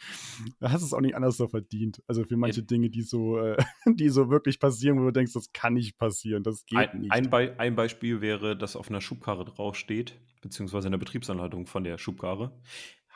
[0.60, 2.02] Da hast du es auch nicht anders so verdient.
[2.06, 3.56] Also für manche Dinge, die so, äh,
[3.86, 7.12] die so wirklich passieren, wo du denkst, das kann nicht passieren, das geht ein, nicht.
[7.12, 11.82] Ein, Be ein Beispiel wäre, dass auf einer Schubkarre draufsteht, beziehungsweise in der Betriebsanleitung von
[11.82, 12.52] der Schubkarre,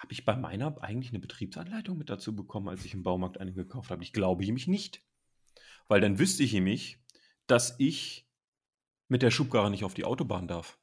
[0.00, 3.52] habe ich bei meiner eigentlich eine Betriebsanleitung mit dazu bekommen, als ich im Baumarkt eine
[3.52, 4.02] gekauft habe?
[4.02, 5.02] Ich glaube nämlich nicht.
[5.88, 6.98] Weil dann wüsste ich nämlich,
[7.46, 8.26] dass ich
[9.08, 10.78] mit der Schubkarre nicht auf die Autobahn darf.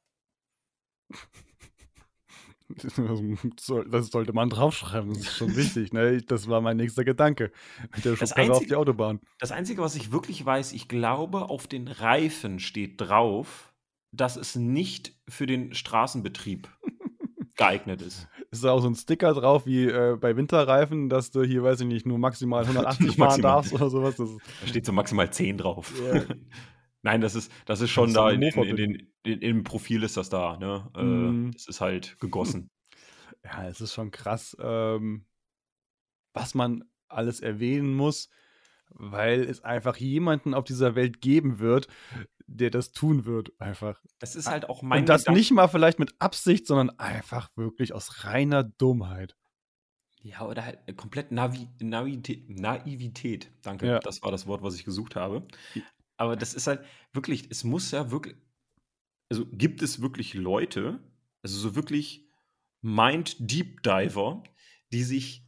[3.90, 5.94] Das sollte man draufschreiben, das ist schon wichtig.
[5.94, 6.20] Ne?
[6.20, 7.50] Das war mein nächster Gedanke.
[7.94, 9.20] Mit der Schubkarre Einzige, auf die Autobahn.
[9.38, 13.72] Das Einzige, was ich wirklich weiß, ich glaube, auf den Reifen steht drauf,
[14.12, 16.68] dass es nicht für den Straßenbetrieb
[17.56, 21.42] geeignet ist ist da auch so ein Sticker drauf wie äh, bei Winterreifen, dass du
[21.42, 24.16] hier, weiß ich nicht, nur maximal 180 fahren darfst oder sowas.
[24.16, 24.26] da
[24.66, 25.92] steht so maximal 10 drauf.
[26.00, 26.24] Yeah.
[27.02, 30.02] Nein, das ist, das ist schon das da in, in, in, den, in, im Profil
[30.02, 30.56] ist das da.
[30.56, 30.90] Ne?
[31.00, 31.52] Mm.
[31.52, 32.70] Das ist halt gegossen.
[33.44, 35.24] Ja, es ist schon krass, ähm,
[36.34, 38.30] was man alles erwähnen muss,
[38.90, 41.86] weil es einfach jemanden auf dieser Welt geben wird,
[42.48, 44.02] der das tun wird, einfach.
[44.18, 45.00] Das ist halt auch mein.
[45.00, 45.38] Und das Gedanke.
[45.38, 49.36] nicht mal vielleicht mit Absicht, sondern einfach wirklich aus reiner Dummheit.
[50.22, 53.50] Ja, oder halt äh, komplett Navi Naivität, Naivität.
[53.62, 53.98] Danke, ja.
[54.00, 55.46] das war das Wort, was ich gesucht habe.
[56.16, 58.34] Aber das ist halt wirklich, es muss ja wirklich,
[59.30, 60.98] also gibt es wirklich Leute,
[61.42, 62.26] also so wirklich
[62.80, 64.42] Mind Deep Diver,
[64.92, 65.46] die sich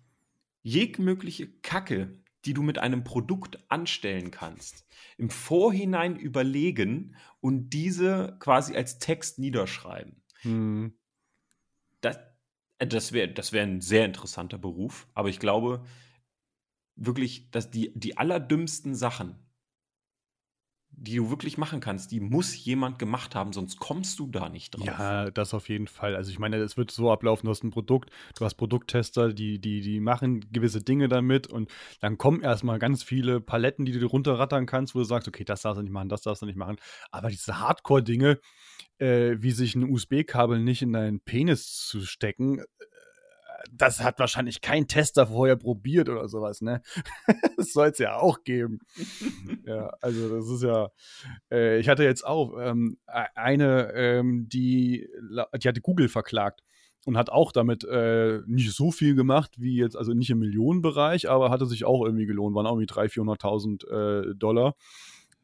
[0.63, 4.87] jegmögliche Kacke die du mit einem Produkt anstellen kannst,
[5.19, 10.23] im Vorhinein überlegen und diese quasi als Text niederschreiben.
[10.43, 10.95] Hm.
[12.01, 12.19] Das,
[12.79, 15.85] äh, das wäre das wär ein sehr interessanter Beruf, aber ich glaube
[16.97, 19.35] wirklich, dass die, die allerdümmsten Sachen,
[21.01, 24.77] die du wirklich machen kannst, die muss jemand gemacht haben, sonst kommst du da nicht
[24.77, 24.85] drauf.
[24.85, 26.15] Ja, das auf jeden Fall.
[26.15, 29.59] Also ich meine, es wird so ablaufen, du hast ein Produkt, du hast Produkttester, die,
[29.59, 34.07] die, die machen gewisse Dinge damit und dann kommen erstmal ganz viele Paletten, die du
[34.07, 36.59] runterrattern kannst, wo du sagst, okay, das darfst du nicht machen, das darfst du nicht
[36.59, 36.77] machen.
[37.11, 38.39] Aber diese Hardcore-Dinge,
[38.99, 42.63] äh, wie sich ein USB-Kabel nicht in deinen Penis zu stecken,
[43.71, 46.83] das hat wahrscheinlich kein Tester vorher probiert oder sowas, ne?
[47.57, 48.81] das soll es ja auch geben.
[49.67, 50.91] ja, also das ist ja,
[51.51, 55.09] äh, ich hatte jetzt auch ähm, e-, eine, ähm, die,
[55.63, 56.63] die hatte Google verklagt,
[57.07, 61.31] und hat auch damit äh, nicht so viel gemacht wie jetzt, also nicht im Millionenbereich,
[61.31, 64.75] aber hatte sich auch irgendwie gelohnt, waren auch irgendwie 300.000, 400.000 äh, Dollar.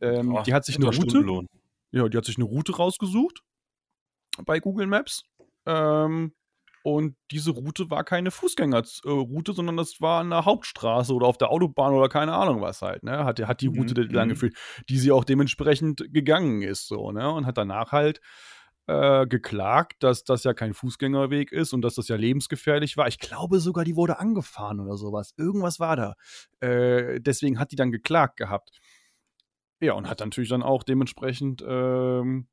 [0.00, 1.46] Ähm, Oh, die hat sich eine Route,
[1.92, 3.40] ja, die hat sich eine Route rausgesucht
[4.44, 5.24] bei Google Maps.
[5.64, 6.32] Ähm,
[6.86, 11.50] und diese Route war keine Fußgängerroute, sondern das war an der Hauptstraße oder auf der
[11.50, 13.02] Autobahn oder keine Ahnung was halt.
[13.02, 13.24] Ne?
[13.24, 14.34] Hat, hat die Route Mhm, lang mhm.
[14.34, 14.54] geführt,
[14.88, 16.86] die sie auch dementsprechend gegangen ist.
[16.86, 17.28] So, ne?
[17.28, 18.20] Und hat danach halt
[18.86, 23.08] äh, geklagt, dass das ja kein Fußgängerweg ist und dass das ja lebensgefährlich war.
[23.08, 25.34] Ich glaube sogar, die wurde angefahren oder sowas.
[25.36, 26.14] Irgendwas war da.
[26.60, 28.70] Äh, deswegen hat die dann geklagt gehabt.
[29.80, 32.46] Ja, und hat natürlich dann auch dementsprechend ähm,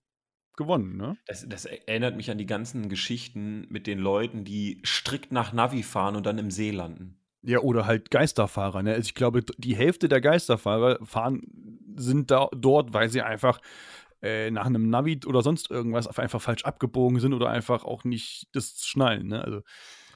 [0.55, 1.17] gewonnen, ne?
[1.25, 5.83] Das, das erinnert mich an die ganzen Geschichten mit den Leuten, die strikt nach Navi
[5.83, 7.17] fahren und dann im See landen.
[7.41, 8.93] Ja, oder halt Geisterfahrer, ne?
[8.93, 11.41] Also ich glaube, die Hälfte der Geisterfahrer fahren,
[11.95, 13.59] sind da dort, weil sie einfach
[14.21, 18.47] äh, nach einem Navi oder sonst irgendwas einfach falsch abgebogen sind oder einfach auch nicht
[18.53, 19.43] das schnallen, ne?
[19.43, 19.61] Also,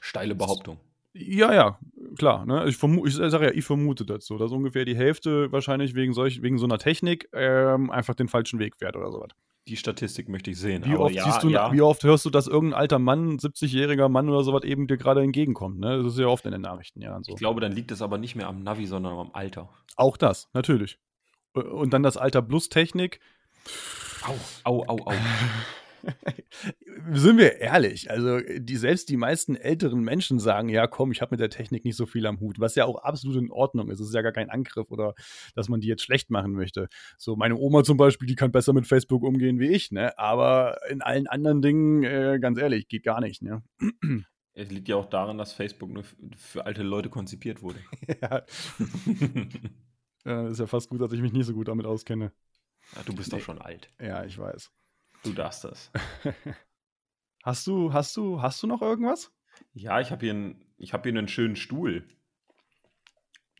[0.00, 0.80] Steile Behauptung.
[1.12, 1.78] ja, ja,
[2.16, 2.66] klar, ne?
[2.66, 6.56] Ich, ich sage ja, ich vermute dazu, dass ungefähr die Hälfte wahrscheinlich wegen solch, wegen
[6.56, 9.30] so einer Technik ähm, einfach den falschen Weg fährt oder sowas.
[9.68, 10.82] Die Statistik möchte ich sehen.
[10.86, 14.30] Wie oft ja, du, ja, wie oft hörst du, dass irgendein alter Mann, 70-jähriger Mann
[14.30, 16.02] oder sowas eben dir gerade entgegenkommt, ne?
[16.02, 17.18] Das ist ja oft in den Nachrichten, ja.
[17.22, 17.32] So.
[17.32, 19.68] Ich glaube, dann liegt es aber nicht mehr am Navi, sondern am Alter.
[19.96, 20.98] Auch das, natürlich.
[21.52, 23.20] Und dann das Alter plus Technik.
[24.22, 25.12] Au, au, au, au.
[27.12, 31.32] Sind wir ehrlich, also die, selbst die meisten älteren Menschen sagen, ja komm, ich habe
[31.32, 34.00] mit der Technik nicht so viel am Hut, was ja auch absolut in Ordnung ist.
[34.00, 35.14] Es ist ja gar kein Angriff oder
[35.54, 36.88] dass man die jetzt schlecht machen möchte.
[37.16, 40.18] So, meine Oma zum Beispiel, die kann besser mit Facebook umgehen wie ich, ne?
[40.18, 43.62] Aber in allen anderen Dingen, äh, ganz ehrlich, geht gar nicht, ne?
[44.54, 46.04] Es liegt ja auch daran, dass Facebook nur
[46.36, 47.78] für alte Leute konzipiert wurde.
[48.22, 48.42] ja,
[50.26, 52.32] äh, ist ja fast gut, dass ich mich nicht so gut damit auskenne.
[52.96, 53.88] Ja, du bist doch schon alt.
[54.00, 54.70] Ja, ich weiß.
[55.22, 55.90] Du darfst das.
[57.42, 59.32] Hast du, hast du, hast du noch irgendwas?
[59.72, 62.06] Ja, ich habe hier, ich hab hier einen schönen Stuhl.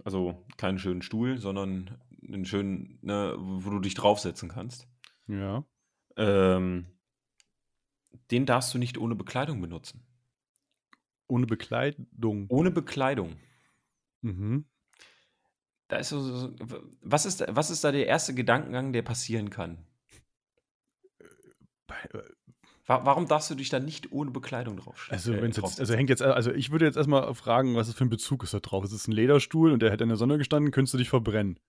[0.04, 4.88] Also keinen schönen Stuhl, sondern einen schönen, ne, wo du dich draufsetzen kannst.
[5.26, 5.64] Ja.
[6.16, 6.86] Ähm,
[8.30, 10.04] den darfst du nicht ohne Bekleidung benutzen.
[11.26, 12.46] Ohne Bekleidung.
[12.48, 13.36] Ohne Bekleidung.
[14.22, 14.64] Mhm.
[15.88, 16.54] Da ist so,
[17.00, 19.86] was, ist, was ist da der erste Gedankengang, der passieren kann?
[22.88, 25.82] Warum darfst du dich da nicht ohne Bekleidung drauf Also, äh, jetzt, draufsetzen?
[25.82, 28.54] also hängt jetzt, also ich würde jetzt erstmal fragen, was es für ein Bezug ist
[28.54, 28.82] da drauf.
[28.82, 31.60] Es ist ein Lederstuhl und der hätte in der Sonne gestanden, könntest du dich verbrennen.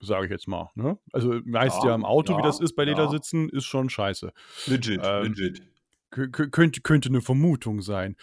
[0.00, 0.70] Sage ich jetzt mal.
[0.76, 0.96] Ne?
[1.12, 2.90] Also weißt Ja, ja im Auto, wie ja, das ist bei ja.
[2.90, 4.32] Ledersitzen, ist schon scheiße.
[4.66, 5.62] Legit, ähm, legit.
[6.12, 8.16] Kö- kö- könnte, könnte eine Vermutung sein.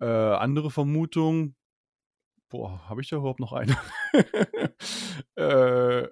[0.00, 1.54] Äh, andere Vermutung,
[2.48, 3.76] boah, habe ich da überhaupt noch eine?
[5.36, 6.08] äh,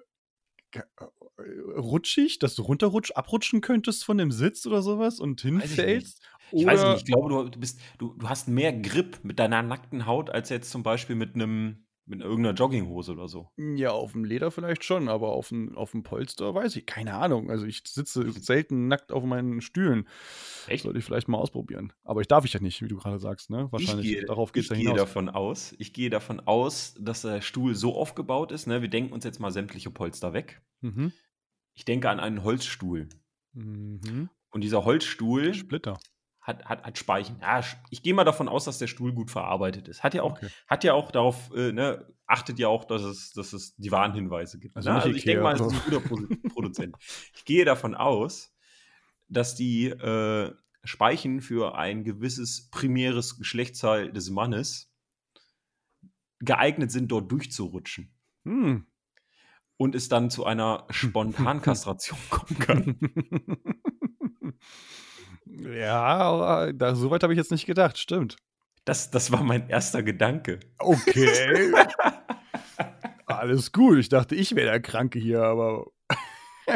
[1.37, 6.21] rutschig, dass du runterrutsch, abrutschen könntest von dem Sitz oder sowas und ich hinfällst?
[6.51, 9.61] Ich oder, weiß nicht, ich glaube, du, bist, du, du hast mehr Grip mit deiner
[9.61, 13.49] nackten Haut als jetzt zum Beispiel mit einem mit irgendeiner Jogginghose oder so.
[13.57, 16.85] Ja, auf dem Leder vielleicht schon, aber auf dem, auf dem Polster weiß ich.
[16.85, 17.49] Keine Ahnung.
[17.49, 20.07] Also ich sitze selten nackt auf meinen Stühlen.
[20.67, 20.83] Echt?
[20.83, 21.93] Sollte ich vielleicht mal ausprobieren.
[22.03, 23.67] Aber ich darf ich ja nicht, wie du gerade sagst, ne?
[23.71, 24.05] Wahrscheinlich.
[24.05, 25.07] ich gehe, Darauf geht es ich ja gehe hinaus.
[25.07, 28.67] davon aus, ich gehe davon aus, dass der Stuhl so aufgebaut ist.
[28.67, 28.81] Ne?
[28.81, 30.61] Wir denken uns jetzt mal sämtliche Polster weg.
[30.81, 31.11] Mhm.
[31.73, 33.09] Ich denke an einen Holzstuhl.
[33.53, 34.29] Mhm.
[34.51, 35.99] Und dieser Holzstuhl Splitter.
[36.45, 37.39] Hat, hat, hat Speichen.
[37.41, 40.03] Ja, ich gehe mal davon aus, dass der Stuhl gut verarbeitet ist.
[40.03, 40.49] Hat ja auch, Okay.
[40.67, 44.59] hat ja auch darauf, äh, ne, achtet ja auch, dass es, dass es die Warnhinweise
[44.59, 44.75] gibt.
[44.77, 44.95] Also ne?
[44.97, 46.95] also ich denke mal, es ist ein guter Produ- Produzent.
[47.33, 48.55] Ich gehe davon aus,
[49.27, 50.53] dass die äh,
[50.83, 54.93] Speichen für ein gewisses primäres Geschlechtsteil des Mannes
[56.41, 58.13] geeignet sind, dort durchzurutschen.
[58.43, 58.85] Hm.
[59.77, 62.99] Und es dann zu einer Spontankastration kommen kann.
[65.45, 67.97] ja, aber da, so weit habe ich jetzt nicht gedacht.
[67.97, 68.37] Stimmt.
[68.85, 70.59] Das, das war mein erster Gedanke.
[70.77, 71.73] Okay.
[73.25, 73.97] Alles gut.
[73.97, 75.87] Ich dachte, ich wäre der Kranke hier, aber.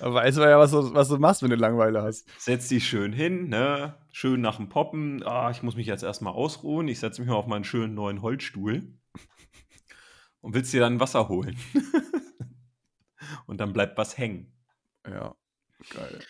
[0.00, 2.28] aber weiß man ja, was du, was du machst, wenn du Langeweile hast.
[2.38, 3.96] Setz dich schön hin, ne?
[4.12, 5.22] Schön nach dem Poppen.
[5.22, 6.88] Ah, ich muss mich jetzt erstmal ausruhen.
[6.88, 8.94] Ich setze mich mal auf meinen schönen neuen Holzstuhl.
[10.40, 11.56] Und willst dir dann Wasser holen.
[13.46, 14.52] Und dann bleibt was hängen.
[15.06, 15.34] Ja.
[15.90, 16.20] Geil.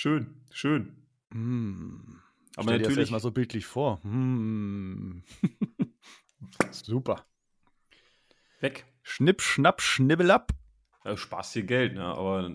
[0.00, 0.92] Schön, schön.
[1.32, 2.20] Hm.
[2.54, 4.00] Aber Stell dir das natürlich, mal so bildlich vor.
[4.04, 5.24] Hm.
[6.70, 7.26] Super.
[8.60, 8.86] weg.
[9.02, 10.52] Schnipp, schnapp, schnibbelab.
[11.04, 12.04] Ja, Spaß hier Geld, ne?
[12.04, 12.48] Aber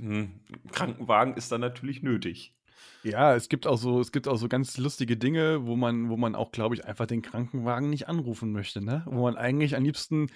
[0.00, 0.40] hm,
[0.72, 2.56] Krankenwagen ist dann natürlich nötig.
[3.02, 6.16] Ja, es gibt auch so, es gibt auch so ganz lustige Dinge, wo man, wo
[6.16, 9.02] man auch, glaube ich, einfach den Krankenwagen nicht anrufen möchte, ne?
[9.04, 10.28] Wo man eigentlich am liebsten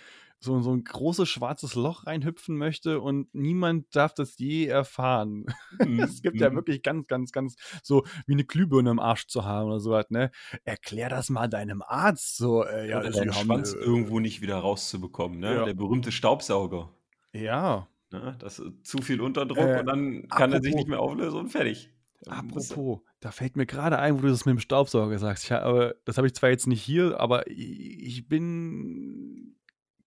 [0.42, 5.46] so, so ein großes schwarzes Loch reinhüpfen möchte und niemand darf das je erfahren.
[5.78, 6.56] Mhm, es gibt ja mhm.
[6.56, 10.30] wirklich ganz, ganz, ganz so wie eine Glühbirne im Arsch zu haben oder sowas, ne?
[10.64, 12.64] Erklär das mal deinem Arzt so.
[12.64, 15.54] Äh, ja, Oder Sie den Schwanz äh, irgendwo nicht wieder rauszubekommen, ne?
[15.54, 15.64] Ja.
[15.64, 16.90] Der berühmte Staubsauger.
[17.32, 18.36] Ja, Ne?
[18.40, 21.38] Das ist zu viel Unterdruck Äh, und dann kann er sich apropos- nicht mehr auflösen
[21.38, 21.88] und fertig.
[22.24, 25.44] Du- Apropos, da fällt mir gerade ein, wo du das mit dem Staubsauger sagst.
[25.44, 29.56] Ich, aber das habe ich zwar jetzt nicht hier, aber ich bin,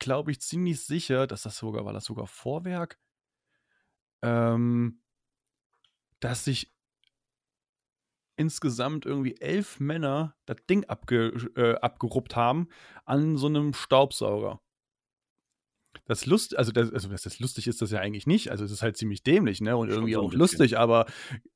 [0.06, 3.00] glaube ich, ziemlich sicher, dass das sogar, war das sogar Vorwerk,
[4.22, 5.02] ähm,
[6.20, 6.72] dass sich
[8.38, 12.68] insgesamt irgendwie elf Männer das Ding abge, äh, abgeruppt haben
[13.06, 14.62] an so einem Staubsauger.
[16.06, 18.52] Das Lust, also, das, also das lustig ist, das ja eigentlich nicht.
[18.52, 19.76] Also es ist halt ziemlich dämlich, ne?
[19.76, 21.08] Und irgendwie auch lustig, aber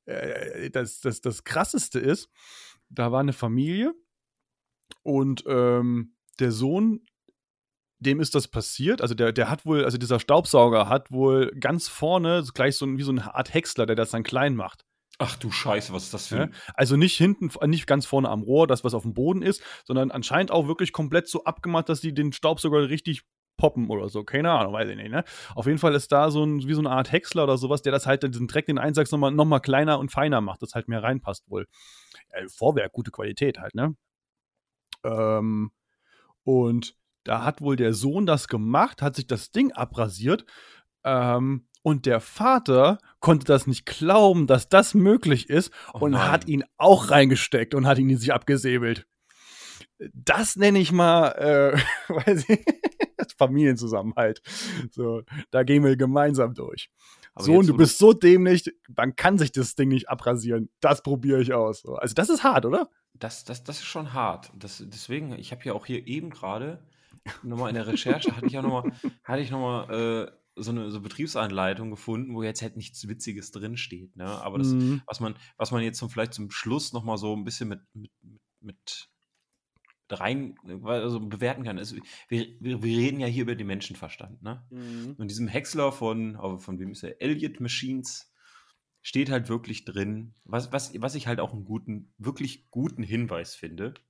[0.06, 2.28] äh, das, das, das krasseste ist,
[2.88, 3.94] da war eine Familie
[5.04, 7.06] und ähm, der Sohn,
[8.00, 9.02] dem ist das passiert.
[9.02, 12.98] Also der, der hat wohl, also dieser Staubsauger hat wohl ganz vorne gleich so ein,
[12.98, 14.84] wie so eine Art Häcksler, der das dann klein macht.
[15.18, 16.54] Ach du Scheiße, was ist das für ein.
[16.74, 20.10] Also nicht hinten, nicht ganz vorne am Rohr, das was auf dem Boden ist, sondern
[20.10, 23.22] anscheinend auch wirklich komplett so abgemacht, dass die den Staubsauger richtig
[23.58, 24.24] poppen oder so.
[24.24, 25.10] Keine Ahnung, weiß ich nicht.
[25.10, 25.22] Ne?
[25.54, 27.92] Auf jeden Fall ist da so ein, wie so eine Art Häcksler oder sowas, der
[27.92, 30.88] das halt diesen Dreck, den Einsatz nochmal noch mal kleiner und feiner macht, das halt
[30.88, 31.66] mehr reinpasst wohl.
[32.32, 33.94] Ja, Vorwerk, gute Qualität halt, ne?
[35.04, 35.70] Ähm,
[36.44, 40.44] und da hat wohl der Sohn das gemacht, hat sich das Ding abrasiert.
[41.04, 46.46] Ähm, und der Vater konnte das nicht glauben, dass das möglich ist Oh und hat
[46.46, 49.06] ihn auch reingesteckt und hat ihn in sich abgesäbelt.
[50.12, 51.78] Das nenne ich mal, äh,
[52.12, 52.64] weiß ich,
[53.38, 54.42] Familienzusammenhalt.
[54.90, 56.90] So, da gehen wir gemeinsam durch.
[57.34, 60.68] Aber Sohn, du bist so dämlich, man kann sich das Ding nicht abrasieren.
[60.80, 61.80] Das probiere ich aus.
[61.80, 61.94] So.
[61.94, 62.90] Also, das ist hart, oder?
[63.14, 64.50] Das, das, das ist schon hart.
[64.54, 66.82] Das, deswegen, ich habe ja auch hier eben gerade
[67.42, 68.92] nochmal in der Recherche, hatte ich ja nochmal,
[69.24, 69.90] hatte ich nochmal
[70.26, 74.16] äh, so eine so Betriebsanleitung gefunden, wo jetzt halt nichts Witziges drinsteht.
[74.16, 74.26] Ne?
[74.26, 75.02] Aber das, Mhm.
[75.06, 78.10] was man, was man jetzt zum, vielleicht zum Schluss nochmal so ein bisschen mit, mit,
[78.60, 79.08] mit,
[80.12, 81.78] rein also bewerten kann.
[81.78, 81.94] ist,
[82.28, 84.42] wir, wir, wir reden ja hier über den Menschenverstand.
[84.42, 84.66] Ne?
[84.70, 85.14] Mhm.
[85.18, 87.22] Und diesem Häcksler von, aber von wem ist er?
[87.22, 88.29] Elliott Machines
[89.02, 93.54] steht halt wirklich drin, was, was, was ich halt auch einen guten, wirklich guten Hinweis
[93.54, 93.94] finde.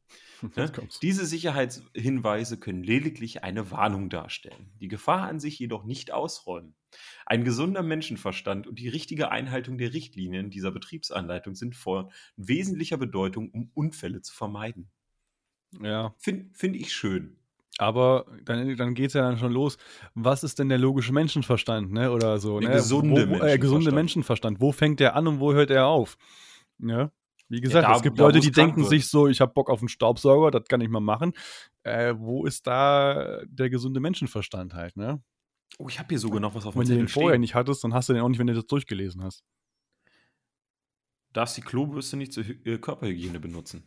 [0.57, 0.73] Ne?
[1.03, 6.75] Diese Sicherheitshinweise können lediglich eine Warnung darstellen, die Gefahr an sich jedoch nicht ausräumen.
[7.27, 13.51] Ein gesunder Menschenverstand und die richtige Einhaltung der Richtlinien dieser Betriebsanleitung sind von wesentlicher Bedeutung,
[13.51, 14.91] um Unfälle zu vermeiden.
[15.79, 17.37] Ja, Finde find ich schön.
[17.81, 19.77] Aber dann, dann geht es ja dann schon los.
[20.15, 22.13] Was ist denn der logische Menschenverstand, ne?
[22.13, 22.75] Oder so, Der ne?
[22.77, 23.95] gesunde wo, wo, äh, gesunde Menschenverstand.
[23.95, 24.61] Menschenverstand.
[24.61, 26.17] Wo fängt der an und wo hört er auf?
[26.79, 27.11] Ne?
[27.49, 28.91] Wie gesagt, da- es gibt Leute, die denken wird.
[28.91, 31.33] sich so, ich habe Bock auf einen Staubsauger, das kann ich mal machen.
[31.83, 35.21] Äh, wo ist da der gesunde Menschenverstand halt, ne?
[35.79, 37.41] Oh, ich habe hier sogar noch was auf dem Wenn du den vorher stehen.
[37.41, 39.43] nicht hattest, dann hast du den auch nicht, wenn du das durchgelesen hast.
[41.33, 43.85] darfst die Klobürste nicht zur Hy- äh, Körperhygiene benutzen.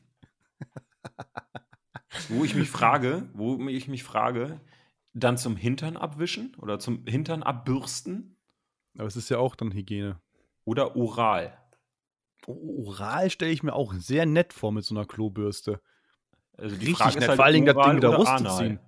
[2.30, 4.60] wo ich mich frage, wo ich mich frage,
[5.14, 8.36] dann zum Hintern abwischen oder zum Hintern abbürsten
[8.98, 10.20] Aber es ist ja auch dann Hygiene.
[10.66, 11.58] oder oral.
[12.48, 15.82] Oral stelle ich mir auch sehr nett vor mit so einer Klobürste.
[16.58, 18.80] Also die Richtig Frage nett, ist halt vor allen Dingen das Ding wieder rauszuziehen.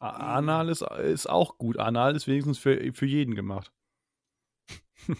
[0.00, 0.36] anal.
[0.36, 1.78] Anal ist, ist auch gut.
[1.78, 3.72] Anal ist wenigstens für, für jeden gemacht.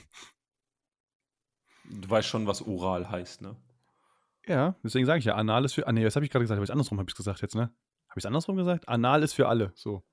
[1.91, 3.57] Du weißt schon, was oral heißt, ne?
[4.47, 5.87] Ja, deswegen sage ich ja, Anal ist für.
[5.87, 6.59] Ah, nee, das habe ich gerade gesagt.
[6.59, 7.63] Hab ich andersrum habe ich gesagt jetzt, ne?
[8.09, 8.89] Habe ich es andersrum gesagt?
[8.89, 9.73] Anal ist für alle.
[9.75, 10.05] So.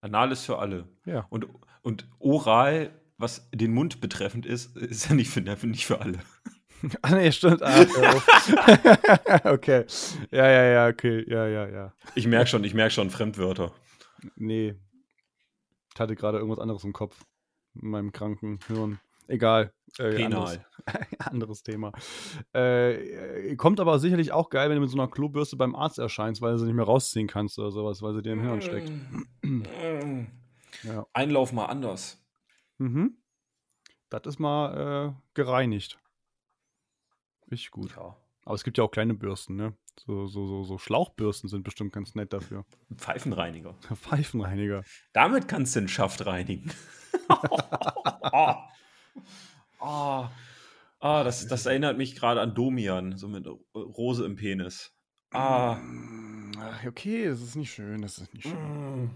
[0.00, 0.88] Anal ist für alle.
[1.04, 1.26] Ja.
[1.30, 1.46] Und,
[1.82, 6.18] und oral, was den Mund betreffend ist, ist ja nicht für, nicht für alle.
[7.02, 7.62] Ah, nee, stimmt.
[7.62, 9.44] Ah, hör auf.
[9.44, 9.84] okay.
[10.30, 11.22] Ja, ja, ja, okay.
[11.28, 11.92] Ja, ja, ja.
[12.14, 13.74] Ich merke schon, ich merke schon Fremdwörter.
[14.34, 14.76] Nee.
[15.92, 17.22] Ich hatte gerade irgendwas anderes im Kopf.
[17.74, 18.98] In meinem kranken Hirn.
[19.30, 19.72] Egal.
[19.98, 21.06] Äh, anderes, Penal.
[21.20, 21.92] anderes Thema.
[22.52, 26.42] Äh, kommt aber sicherlich auch geil, wenn du mit so einer Klobürste beim Arzt erscheinst,
[26.42, 28.90] weil du sie nicht mehr rausziehen kannst oder sowas, weil sie dir im Hirn steckt.
[30.82, 31.06] Ja.
[31.12, 32.20] Einlauf mal anders.
[32.78, 33.18] Mhm.
[34.08, 35.98] Das ist mal äh, gereinigt.
[37.50, 37.94] Richtig gut.
[37.96, 38.16] Ja.
[38.44, 39.76] Aber es gibt ja auch kleine Bürsten, ne?
[40.06, 42.64] So, so, so, so Schlauchbürsten sind bestimmt ganz nett dafür.
[42.96, 43.74] Pfeifenreiniger.
[43.94, 44.82] Pfeifenreiniger.
[45.12, 46.72] Damit kannst du den Schaft reinigen.
[48.32, 48.54] oh.
[49.80, 50.26] Oh.
[51.02, 54.92] Ah, das, das erinnert mich gerade an Domian, so mit Rose im Penis.
[55.32, 55.76] Ah.
[55.76, 59.04] Mm, ach, Okay, das ist nicht schön, das ist nicht schön.
[59.06, 59.10] Mm.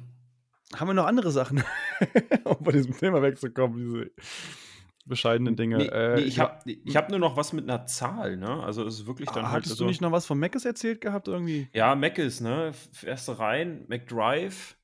[0.74, 1.62] Haben wir noch andere Sachen,
[2.44, 3.76] um bei diesem Thema wegzukommen?
[3.78, 4.10] Diese
[5.04, 5.76] bescheidene Dinge.
[5.76, 8.62] Nee, äh, nee, ich habe ich hab nur noch was mit einer Zahl, ne?
[8.62, 9.56] Also es ist wirklich dann ah, halt.
[9.56, 11.68] Hattest Also, du nicht noch was von Meckes erzählt gehabt irgendwie?
[11.74, 12.72] ja, Mc's, ne?
[13.02, 14.76] Du rein, McDrive,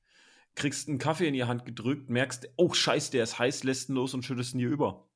[0.61, 3.95] kriegst einen Kaffee in die Hand gedrückt, merkst, oh Scheiß, der ist heiß, lässt ihn
[3.95, 5.07] los und schüttest ihn dir über.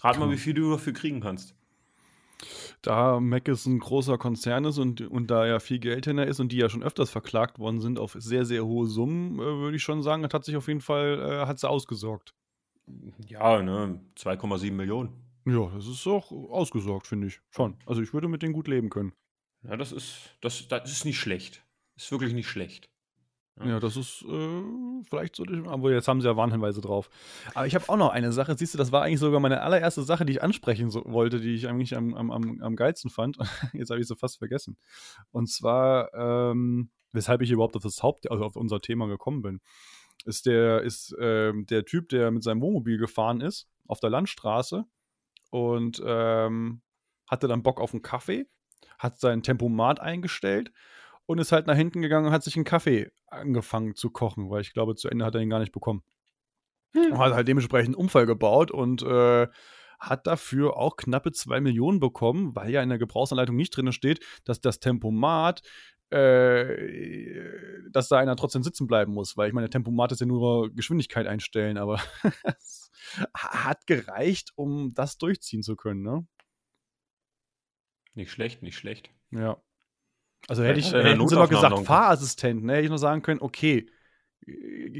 [0.00, 1.54] Rat mal, wie viel du dafür kriegen kannst.
[2.80, 6.50] Da Meckes ein großer Konzern ist und, und da ja viel Geld hinter ist und
[6.50, 9.82] die ja schon öfters verklagt worden sind auf sehr, sehr hohe Summen, äh, würde ich
[9.82, 12.34] schon sagen, das hat sich auf jeden Fall, äh, hat sie ausgesorgt.
[13.26, 14.00] Ja, ne?
[14.16, 15.12] 2,7 Millionen.
[15.44, 17.40] Ja, das ist auch ausgesorgt, finde ich.
[17.50, 17.76] Schon.
[17.84, 19.12] Also ich würde mit denen gut leben können.
[19.62, 21.64] Ja, das ist, das, das ist nicht schlecht.
[21.96, 22.90] Ist wirklich nicht schlecht.
[23.58, 23.66] Ja.
[23.66, 24.62] Ja, das ist äh,
[25.08, 27.08] vielleicht so, aber jetzt haben sie ja Warnhinweise drauf.
[27.54, 30.02] Aber ich habe auch noch eine Sache, siehst du, das war eigentlich sogar meine allererste
[30.02, 33.38] Sache, die ich ansprechen so, wollte, die ich eigentlich am, am, am, am geilsten fand.
[33.72, 34.76] Jetzt habe ich sie fast vergessen.
[35.30, 39.60] Und zwar, ähm, weshalb ich überhaupt auf das Haupt, also auf unser Thema gekommen bin,
[40.26, 44.84] ist der, ist ähm, der Typ, der mit seinem Wohnmobil gefahren ist, auf der Landstraße
[45.50, 46.82] und ähm,
[47.26, 48.46] hatte dann Bock auf einen Kaffee,
[48.98, 50.72] hat sein Tempomat eingestellt
[51.26, 54.62] und ist halt nach hinten gegangen und hat sich einen Kaffee angefangen zu kochen, weil
[54.62, 56.02] ich glaube, zu Ende hat er ihn gar nicht bekommen.
[56.94, 59.48] Und hat halt dementsprechend einen Unfall gebaut und äh,
[59.98, 64.24] hat dafür auch knappe 2 Millionen bekommen, weil ja in der Gebrauchsanleitung nicht drin steht,
[64.44, 65.62] dass das Tempomat,
[66.10, 67.40] äh,
[67.90, 71.26] dass da einer trotzdem sitzen bleiben muss, weil ich meine, Tempomat ist ja nur Geschwindigkeit
[71.26, 72.00] einstellen, aber
[72.44, 72.90] es
[73.34, 76.26] hat gereicht, um das durchziehen zu können, ne?
[78.14, 79.10] Nicht schlecht, nicht schlecht.
[79.30, 79.60] Ja.
[80.48, 83.40] Also hätte ich, hätten sie noch Notaufnahme gesagt, Fahrassistent, ne, hätte ich noch sagen können,
[83.40, 83.88] okay,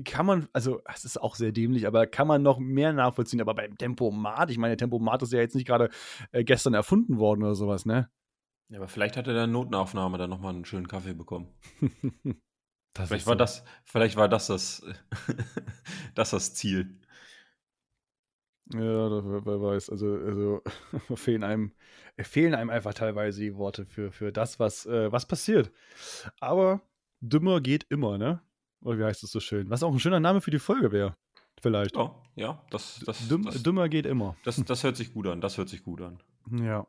[0.04, 3.40] kann man, also es ist auch sehr dämlich, aber kann man noch mehr nachvollziehen.
[3.40, 5.90] Aber beim Tempomat, ich meine, der Tempomat ist ja jetzt nicht gerade
[6.32, 8.10] äh, gestern erfunden worden oder sowas, ne?
[8.68, 11.48] Ja, aber vielleicht hat er der Notenaufnahme dann nochmal einen schönen Kaffee bekommen.
[12.96, 13.38] Vielleicht war so.
[13.38, 14.82] das, vielleicht war das das,
[16.14, 16.98] das, das Ziel.
[18.74, 19.90] Ja, wer, wer weiß.
[19.90, 20.62] Also, also
[21.16, 21.72] fehlen einem,
[22.18, 25.70] fehlen einem einfach teilweise die Worte für, für das, was, äh, was passiert.
[26.40, 26.80] Aber
[27.20, 28.42] dümmer geht immer, ne?
[28.80, 29.70] Oder wie heißt es so schön?
[29.70, 31.16] Was auch ein schöner Name für die Folge wäre.
[31.62, 31.96] Vielleicht.
[31.96, 34.36] Ja, ja, das, das, Düm, das, dümmer geht immer.
[34.44, 35.40] das, das hört sich gut an.
[35.40, 36.18] Das hört sich gut an.
[36.50, 36.86] Ja.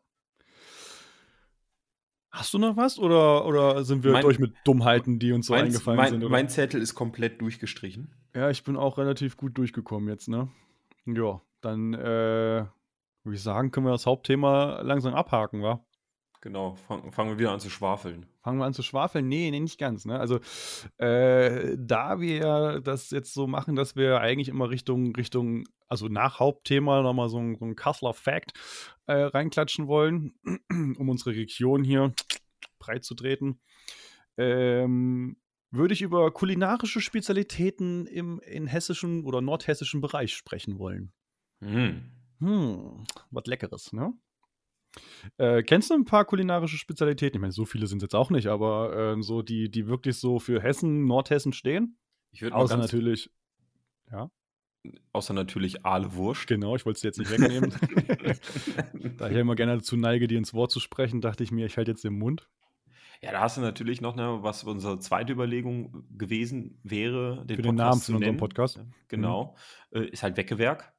[2.31, 5.53] Hast du noch was oder, oder sind wir Mein- durch mit Dummheiten, die uns so
[5.53, 6.21] Mein- eingefallen mein, sind?
[6.23, 6.29] Oder?
[6.31, 8.13] mein Zettel ist komplett durchgestrichen.
[8.35, 10.49] ja, ich bin auch relativ gut durchgekommen jetzt, ne?
[11.05, 12.65] Ja, dann äh,
[13.23, 15.83] würde ich sagen, können wir das Hauptthema langsam abhaken, wa?
[16.41, 18.27] Genau, fang, fangen wir wieder an zu schwafeln.
[18.41, 19.27] Fangen wir an zu schwafeln?
[19.27, 20.05] Nee, nee, nicht ganz.
[20.05, 20.19] Ne?
[20.19, 20.39] Also,
[20.97, 26.39] äh, da wir das jetzt so machen, dass wir eigentlich immer Richtung, Richtung, also nach
[26.39, 28.53] Hauptthema nochmal so ein, so ein Kasseler Fact
[29.07, 30.35] äh, reinklatschen wollen,
[30.69, 32.13] um unsere Region hier
[32.77, 33.59] breit zu treten,
[34.37, 35.37] ähm,
[35.71, 41.13] würde ich über kulinarische Spezialitäten im in hessischen oder nordhessischen Bereich sprechen wollen.
[41.61, 42.11] Hm.
[42.39, 44.13] Hm, was Leckeres, ne?
[45.37, 47.37] Äh, kennst du ein paar kulinarische Spezialitäten?
[47.37, 50.17] Ich meine, so viele sind es jetzt auch nicht, aber äh, so die, die wirklich
[50.17, 51.97] so für Hessen, Nordhessen stehen.
[52.31, 53.29] Ich würde mal Außer natürlich,
[55.11, 56.47] außer natürlich Aale Wurst.
[56.47, 57.73] genau, ich wollte es jetzt nicht wegnehmen.
[59.17, 61.65] da ich ja immer gerne dazu neige, dir ins Wort zu sprechen, dachte ich mir,
[61.65, 62.49] ich halte jetzt den Mund.
[63.21, 67.63] Ja, da hast du natürlich noch, ne, was unsere zweite Überlegung gewesen wäre, den Für
[67.63, 68.37] den Namen zu von unserem nennen.
[68.37, 68.77] Podcast.
[68.77, 69.55] Ja, Genau.
[69.91, 70.93] Äh, ist halt Weckewerk.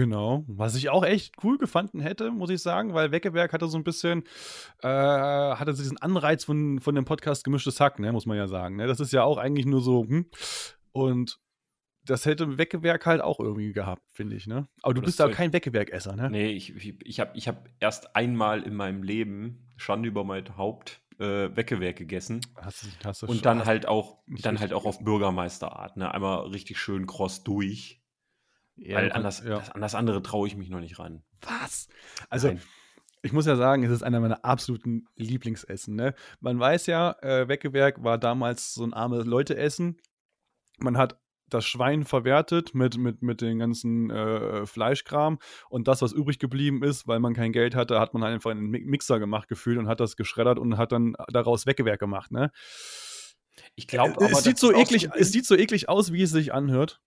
[0.00, 3.76] Genau, was ich auch echt cool gefunden hätte, muss ich sagen, weil Weckeberg hatte so
[3.76, 4.24] ein bisschen,
[4.82, 8.76] äh, hatte diesen Anreiz von, von dem Podcast Gemischtes Hack, ne, muss man ja sagen.
[8.76, 8.86] Ne?
[8.86, 10.24] Das ist ja auch eigentlich nur so, hm,
[10.92, 11.38] und
[12.02, 14.68] das hätte Weckewerk halt auch irgendwie gehabt, finde ich, ne?
[14.80, 16.30] Aber du Das bist Zeug- kein Weckewerk-Esser, ne?
[16.30, 21.02] Nee, ich, ich, habe ich hab erst einmal in meinem Leben, Schande über mein Haupt,
[21.18, 22.40] äh, Weckewerk gegessen.
[22.56, 26.10] Hast du, hast du Und dann halt auch, dann halt auch auf Bürgermeisterart, ne?
[26.10, 27.99] Einmal richtig schön kross durch.
[28.76, 29.58] Ja, weil du an das, kannst- ja.
[29.58, 31.22] das, an das andere traue ich mich noch nicht ran.
[31.42, 31.88] Was?
[32.28, 32.62] Also, Nein.
[33.22, 35.94] ich muss ja sagen, es ist einer meiner absoluten Lieblingsessen.
[35.96, 36.14] Ne?
[36.40, 39.98] Man weiß ja, äh, Weckewerk war damals so ein arme Leute-Essen.
[40.78, 46.12] Man hat das Schwein verwertet mit, mit, mit den ganzen äh, Fleischkram und das, was
[46.12, 48.84] übrig geblieben ist, weil man kein Geld hatte, hat man halt einfach in einen Mi-
[48.86, 52.30] Mixer gemacht gefühlt und hat das geschreddert und hat dann daraus Weckewerk gemacht.
[52.30, 52.52] Ne?
[53.74, 56.54] Ich glaube, Äh, es, sieht so eklig, es sieht so eklig aus, wie es sich
[56.54, 57.00] anhört.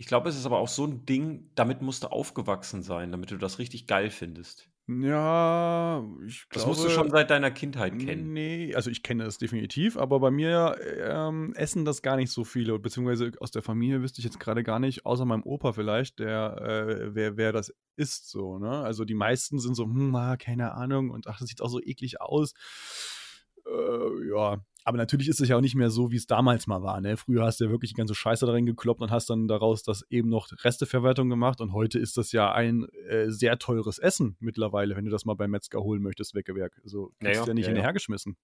[0.00, 3.32] Ich glaube, es ist aber auch so ein Ding, damit musst du aufgewachsen sein, damit
[3.32, 4.70] du das richtig geil findest.
[4.88, 8.32] Ja, ich Das glaube, musst du schon seit deiner Kindheit kennen.
[8.32, 12.44] Nee, also ich kenne das definitiv, aber bei mir ähm, essen das gar nicht so
[12.44, 16.18] viele, beziehungsweise aus der Familie wüsste ich jetzt gerade gar nicht, außer meinem Opa vielleicht,
[16.18, 18.70] der, äh, wer, wer das isst so, ne?
[18.80, 21.78] Also die meisten sind so, hm, ah, keine Ahnung, und ach, das sieht auch so
[21.78, 22.54] eklig aus.
[23.66, 26.82] Äh, ja, aber natürlich ist es ja auch nicht mehr so, wie es damals mal
[26.82, 27.00] war.
[27.00, 27.16] Ne?
[27.16, 30.04] Früher hast du ja wirklich die ganze Scheiße darin gekloppt und hast dann daraus das
[30.10, 31.60] eben noch Resteverwertung gemacht.
[31.60, 35.34] Und heute ist das ja ein äh, sehr teures Essen mittlerweile, wenn du das mal
[35.34, 36.80] beim Metzger holen möchtest, Weggewerk.
[36.82, 37.74] Also kriegst Ja, du ja nicht ja, ja.
[37.74, 38.36] hinterhergeschmissen.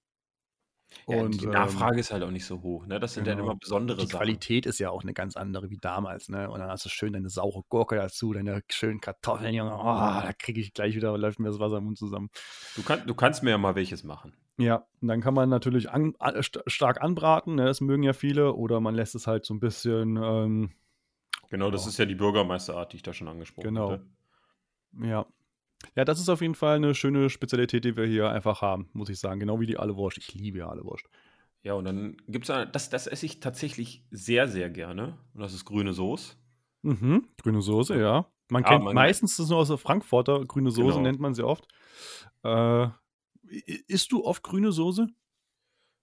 [1.09, 2.87] Ja, Und, die ähm, Nachfrage ist halt auch nicht so hoch.
[2.87, 3.01] Ne?
[3.01, 3.51] Das sind dann genau.
[3.51, 4.19] immer besondere Die Sachen.
[4.19, 6.51] Qualität ist ja auch eine ganz andere wie damals, ne?
[6.51, 9.75] Und dann hast du schön deine saure Gurke dazu, deine schönen Kartoffeln, Junge.
[9.75, 12.31] Oh, da kriege ich gleich wieder, läuft mir das Wasser im Mund zusammen.
[12.77, 14.33] Du, kann, du kannst mir ja mal welches machen.
[14.59, 17.67] Ja, und dann kann man natürlich an, an, st stark anbraten, ne?
[17.67, 20.71] das mögen ja viele, oder man lässt es halt so ein bisschen, ähm,
[21.51, 21.91] Genau, das Ja.
[21.91, 23.91] ist ja die Bürgermeisterart, die ich da schon angesprochen Genau.
[23.93, 24.07] hatte.
[25.03, 25.27] ja.
[25.95, 29.11] Ja, das ist auf jeden Fall eine schöne Spezialität, die wir hier einfach haben, muss
[29.11, 29.39] ich sagen.
[29.41, 30.17] Genau wie die Ahlewurst.
[30.19, 31.07] Ich liebe ja Ahlewurst.
[31.63, 35.19] Ja, und dann gibt es, das, das esse ich tatsächlich sehr, sehr gerne.
[35.35, 36.35] Und das ist grüne Soße.
[36.83, 38.27] Mhm, grüne Soße, ja.
[38.49, 41.03] Man Ja, kennt man- meistens das nur aus der Frankfurter, grüne Soße Genau.
[41.03, 41.69] nennt man sie oft.
[42.43, 42.89] Äh,
[43.87, 45.09] isst du oft grüne Soße?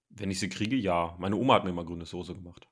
[0.09, 1.15] Wenn ich sie kriege, ja.
[1.19, 2.67] Meine Oma hat mir immer grüne Soße gemacht.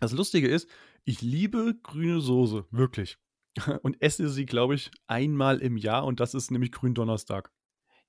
[0.00, 0.68] Das Lustige ist,
[1.04, 3.18] ich liebe grüne Soße, wirklich.
[3.82, 7.52] Und esse sie, glaube ich, einmal im Jahr und das ist nämlich Gründonnerstag.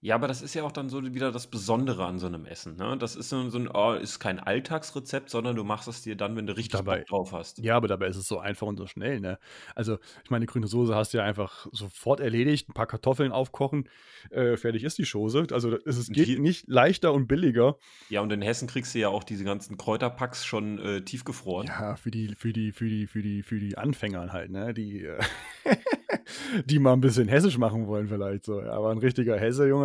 [0.01, 2.75] Ja, aber das ist ja auch dann so wieder das Besondere an so einem Essen.
[2.75, 2.95] Ne?
[2.99, 6.35] Das ist so, so ein, oh, ist kein Alltagsrezept, sondern du machst es dir dann,
[6.35, 7.57] wenn du richtig Dabei- Bock drauf hast.
[7.57, 9.39] Ja, aber dabei ist es so einfach und so schnell, ne?
[9.73, 13.89] Also, ich meine, grüne Soße hast du ja einfach sofort erledigt, ein paar Kartoffeln aufkochen,
[14.29, 15.47] äh, fertig ist die Chose.
[15.51, 17.77] Also, es geht hier- nicht leichter und billiger.
[18.09, 21.67] Ja, und in Hessen kriegst du ja auch diese ganzen Kräuterpacks schon äh, tiefgefroren.
[21.67, 24.71] Ja, für die, für die, für die, für die, für die Anfänger halt, ne?
[24.73, 25.19] Die, äh,
[26.65, 28.61] die mal ein bisschen hessisch machen wollen, vielleicht so.
[28.61, 29.84] Aber ein richtiger Hesse, Junge,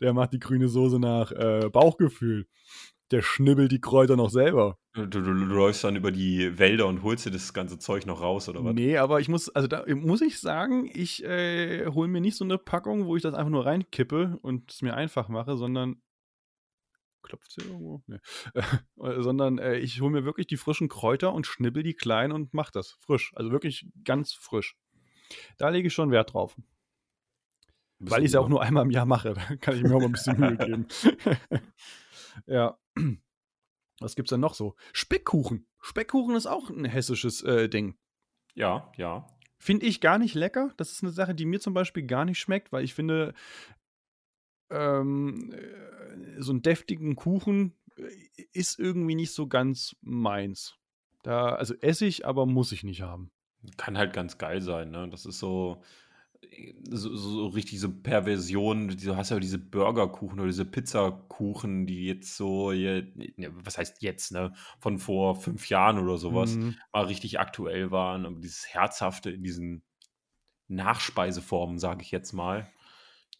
[0.00, 2.46] der macht die grüne Soße nach äh, Bauchgefühl.
[3.10, 4.78] Der schnibbelt die Kräuter noch selber.
[4.94, 8.22] Du, du, du läufst dann über die Wälder und holst dir das ganze Zeug noch
[8.22, 8.74] raus, oder was?
[8.74, 12.44] Nee, aber ich muss, also da muss ich sagen, ich äh, hole mir nicht so
[12.44, 16.00] eine Packung, wo ich das einfach nur reinkippe und es mir einfach mache, sondern.
[17.22, 18.02] Klopft hier irgendwo?
[18.06, 18.18] Nee.
[18.54, 18.62] Äh,
[19.22, 22.70] sondern äh, ich hole mir wirklich die frischen Kräuter und schnibbel die klein und mach
[22.70, 23.32] das frisch.
[23.34, 24.76] Also wirklich ganz frisch.
[25.58, 26.56] Da lege ich schon Wert drauf.
[27.98, 29.34] Weil ich es ja auch nur einmal im Jahr mache.
[29.48, 30.86] Da kann ich mir auch mal ein bisschen Mühe geben.
[32.46, 32.78] ja.
[34.00, 34.74] Was gibt's denn noch so?
[34.92, 35.66] Speckkuchen.
[35.80, 37.96] Speckkuchen ist auch ein hessisches äh, Ding.
[38.54, 39.26] Ja, ja.
[39.58, 40.72] Finde ich gar nicht lecker.
[40.76, 43.34] Das ist eine Sache, die mir zum Beispiel gar nicht schmeckt, weil ich finde,
[44.70, 48.02] ähm, äh, so einen deftigen Kuchen äh,
[48.52, 50.76] ist irgendwie nicht so ganz meins.
[51.22, 53.30] Da, also esse ich, aber muss ich nicht haben.
[53.76, 55.08] Kann halt ganz geil sein, ne?
[55.08, 55.82] Das ist so,
[56.90, 58.88] so, so richtig so Perversion.
[58.88, 63.12] Du hast ja diese Burgerkuchen oder diese Pizzakuchen, die jetzt so, ne,
[63.54, 64.52] was heißt jetzt, ne?
[64.80, 66.76] Von vor fünf Jahren oder sowas, Mhm.
[66.92, 68.26] mal richtig aktuell waren.
[68.26, 69.82] Aber dieses Herzhafte in diesen
[70.68, 72.66] Nachspeiseformen, sage ich jetzt mal,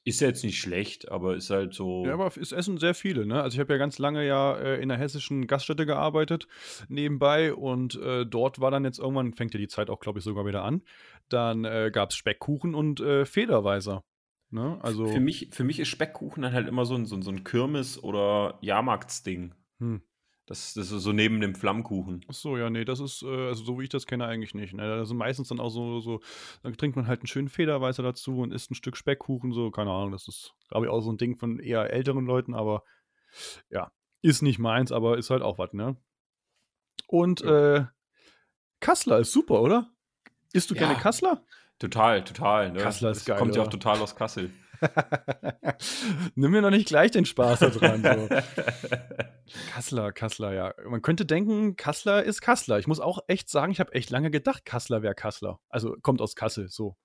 [0.05, 2.05] ist ja jetzt nicht schlecht, aber ist halt so.
[2.05, 3.43] Ja, aber es essen sehr viele, ne?
[3.43, 6.47] Also ich habe ja ganz lange ja äh, in einer hessischen Gaststätte gearbeitet
[6.89, 10.25] nebenbei und äh, dort war dann jetzt irgendwann, fängt ja die Zeit auch, glaube ich,
[10.25, 10.83] sogar wieder an,
[11.29, 14.05] dann äh, gab es Speckkuchen und äh, Federweiser.
[14.51, 14.79] Ne?
[14.83, 17.31] Also, Für mich, für mich ist Speckkuchen dann halt immer so ein, so ein, so
[17.31, 19.55] ein Kirmes- oder Jahrmarktsding.
[19.81, 20.03] hm.
[20.47, 22.25] Das, das ist so neben dem Flammkuchen.
[22.29, 24.75] Ach so, ja, nee, das ist, äh, also so wie ich das kenne, eigentlich nicht.
[24.75, 24.83] Ne?
[24.83, 26.21] Da sind meistens dann auch so, so,
[26.63, 29.91] dann trinkt man halt einen schönen Federweißer dazu und isst ein Stück Speckkuchen, so, keine
[29.91, 32.85] Ahnung, das ist, glaube ich, auch so ein Ding von eher älteren Leuten, aber
[33.71, 33.91] ja,
[34.21, 35.97] ist nicht meins, aber ist halt auch was, ne?
[37.07, 37.85] Und äh,
[38.81, 39.91] Kassler ist super, oder?
[40.53, 40.81] Isst du Ja.
[40.81, 41.43] gerne Kassler?
[41.79, 42.73] Total, total.
[42.73, 42.79] Ne?
[42.81, 44.51] Kassler ist Das geil, Kommt ja auch total aus Kassel.
[46.35, 48.03] Nimm mir noch nicht gleich den Spaß da dran.
[48.03, 48.29] So.
[49.73, 50.75] Kassler, Kassler, ja.
[50.89, 52.79] Man könnte denken, Kassler ist Kassler.
[52.79, 55.61] Ich muss auch echt sagen, ich habe echt lange gedacht, Kassler wäre Kassler.
[55.69, 56.97] Also kommt aus Kassel, so.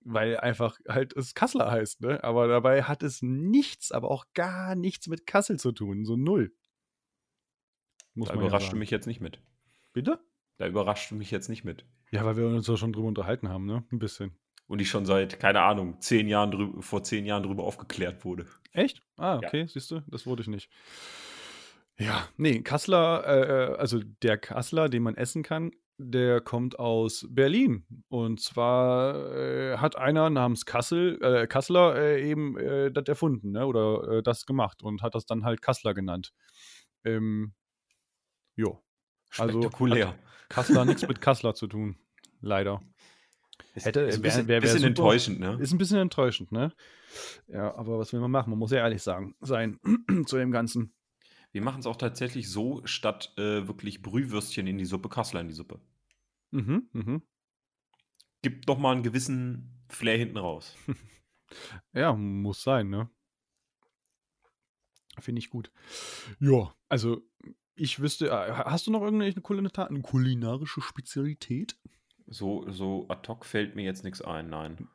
[0.00, 2.22] Weil einfach halt es Kassler heißt, ne?
[2.22, 6.04] Aber dabei hat es nichts, aber auch gar nichts mit Kassel zu tun.
[6.04, 6.54] So null.
[8.14, 9.42] Muss da man ja überrascht du mich jetzt nicht mit.
[9.92, 10.20] Bitte?
[10.58, 11.84] Da überrascht du mich jetzt nicht mit.
[12.12, 13.84] Ja, weil wir uns ja schon drüber unterhalten haben, ne?
[13.90, 14.38] Ein bisschen.
[14.68, 18.46] Und ich schon seit, keine Ahnung, zehn Jahren vor zehn Jahren drüber aufgeklärt wurde.
[18.72, 19.02] Echt?
[19.16, 19.48] Ah, Ja.
[19.48, 20.70] okay, siehst du, das wurde ich nicht.
[21.98, 27.26] Ja, nee, Kassler, äh, äh, also der Kassler, den man essen kann, der kommt aus
[27.30, 27.86] Berlin.
[28.08, 33.66] Und zwar äh, hat einer namens Kassel, äh, Kassler äh, eben äh, das erfunden, ne?
[33.66, 36.32] Oder äh, das gemacht und hat das dann halt Kassler genannt.
[37.04, 37.54] Ähm,
[38.56, 38.82] jo,
[39.38, 39.60] Also.
[40.50, 41.96] Kassler nichts mit Kassler zu tun.
[42.42, 42.82] Leider.
[43.74, 44.88] Ist, hätte- ist ein wär- bisschen, wär- wär bisschen super.
[44.88, 45.58] enttäuschend, ne?
[45.60, 46.72] Ist ein bisschen enttäuschend, ne?
[47.48, 48.50] Ja, aber was will man machen?
[48.50, 49.78] Man muss ja ehrlich sagen, sein
[50.26, 50.92] zu dem Ganzen.
[51.52, 55.48] Wir machen es auch tatsächlich so, statt äh, wirklich Brühwürstchen in die Suppe, Kassler in
[55.48, 55.80] die Suppe.
[56.50, 57.22] Mhm, mhm.
[58.42, 60.74] Gibt doch mal einen gewissen Flair hinten raus.
[61.92, 63.08] Ja, muss sein, ne?
[65.20, 65.70] Finde ich gut.
[66.40, 67.22] Ja, also
[67.76, 71.78] ich wüsste, äh, hast du noch irgendeine Kulina- eine kulinarische Spezialität?
[72.28, 74.88] So, so ad hoc fällt mir jetzt nichts ein, nein.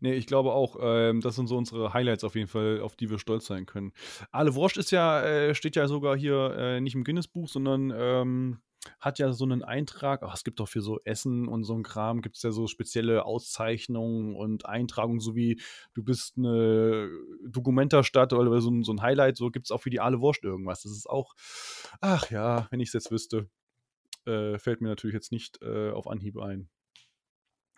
[0.00, 3.10] Nee, ich glaube auch, ähm, das sind so unsere Highlights auf jeden Fall, auf die
[3.10, 3.92] wir stolz sein können.
[4.30, 8.58] Ale Wurst ist ja, äh, steht ja sogar hier äh, nicht im Guinness-Buch, sondern ähm,
[9.00, 10.22] hat ja so einen Eintrag.
[10.22, 12.66] Ach, es gibt doch für so Essen und so ein Kram, gibt es ja so
[12.66, 15.60] spezielle Auszeichnungen und Eintragungen, so wie
[15.94, 17.10] du bist eine
[17.48, 20.44] Dokumentarstadt oder so ein, so ein Highlight, so gibt es auch für die Ale Wurst
[20.44, 20.82] irgendwas.
[20.82, 21.34] Das ist auch,
[22.00, 23.48] ach ja, wenn ich es jetzt wüsste,
[24.26, 26.68] äh, fällt mir natürlich jetzt nicht äh, auf Anhieb ein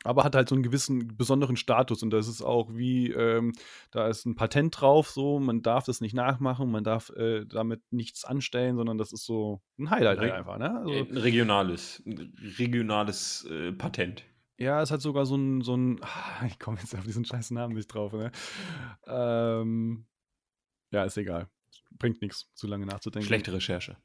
[0.06, 3.52] aber hat halt so einen gewissen besonderen Status und das ist auch wie, ähm,
[3.90, 7.82] da ist ein Patent drauf, so, man darf das nicht nachmachen, man darf äh, damit
[7.90, 10.78] nichts anstellen, sondern das ist so ein Highlight halt einfach, ne?
[10.78, 14.24] Also, ein regionales, ein regionales äh, Patent.
[14.58, 16.00] Ja, es hat sogar so ein, so ein,
[16.46, 18.30] ich komme jetzt auf diesen scheiß Namen nicht drauf, ne?
[19.06, 20.06] Ähm,
[20.90, 21.48] ja, ist egal.
[21.98, 23.26] Bringt nichts, zu lange nachzudenken.
[23.26, 23.96] Schlechte Recherche.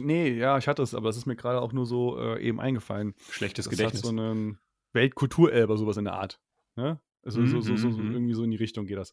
[0.00, 2.60] Nee, ja, ich hatte es, aber es ist mir gerade auch nur so äh, eben
[2.60, 3.14] eingefallen.
[3.30, 4.02] Schlechtes das Gedächtnis.
[4.02, 4.58] Hat so einen,
[4.92, 6.40] Weltkulturerbe, sowas in der Art.
[6.76, 7.00] Ne?
[7.22, 8.12] Also so, so, so, so, mhm, mhm.
[8.14, 9.12] irgendwie so in die Richtung geht das.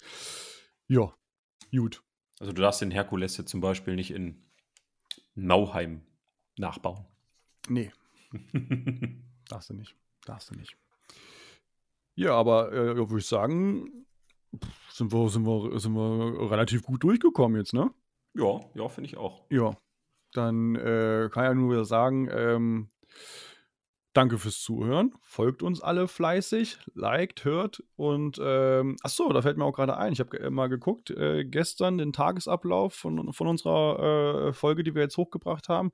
[0.88, 1.14] Ja,
[1.72, 2.04] gut.
[2.40, 4.44] Also du darfst den Herkules jetzt zum Beispiel nicht in
[5.36, 6.02] Nauheim
[6.58, 7.06] nachbauen.
[7.68, 7.92] Nee.
[9.50, 9.96] darfst du nicht.
[10.26, 10.78] Darfst du nicht.
[12.16, 14.06] Ja, aber äh, würde ich sagen,
[14.90, 17.92] sind wir, sind, wir, sind wir relativ gut durchgekommen jetzt, ne?
[18.34, 19.46] Ja, ja, finde ich auch.
[19.50, 19.78] Ja.
[20.32, 22.90] Dann äh, kann ich ja nur wieder sagen, ähm,
[24.16, 25.14] Danke fürs Zuhören.
[25.24, 29.98] Folgt uns alle fleißig, liked, hört und ähm, ach so, da fällt mir auch gerade
[29.98, 30.14] ein.
[30.14, 35.02] Ich habe mal geguckt äh, gestern den Tagesablauf von, von unserer äh, Folge, die wir
[35.02, 35.92] jetzt hochgebracht haben.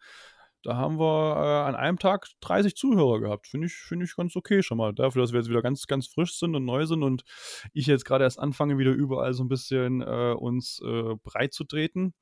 [0.62, 3.48] Da haben wir äh, an einem Tag 30 Zuhörer gehabt.
[3.48, 4.94] Finde ich, find ich ganz okay schon mal.
[4.94, 7.24] Dafür, dass wir jetzt wieder ganz, ganz frisch sind und neu sind und
[7.74, 11.64] ich jetzt gerade erst anfange, wieder überall so ein bisschen äh, uns äh, breit zu
[11.64, 12.14] treten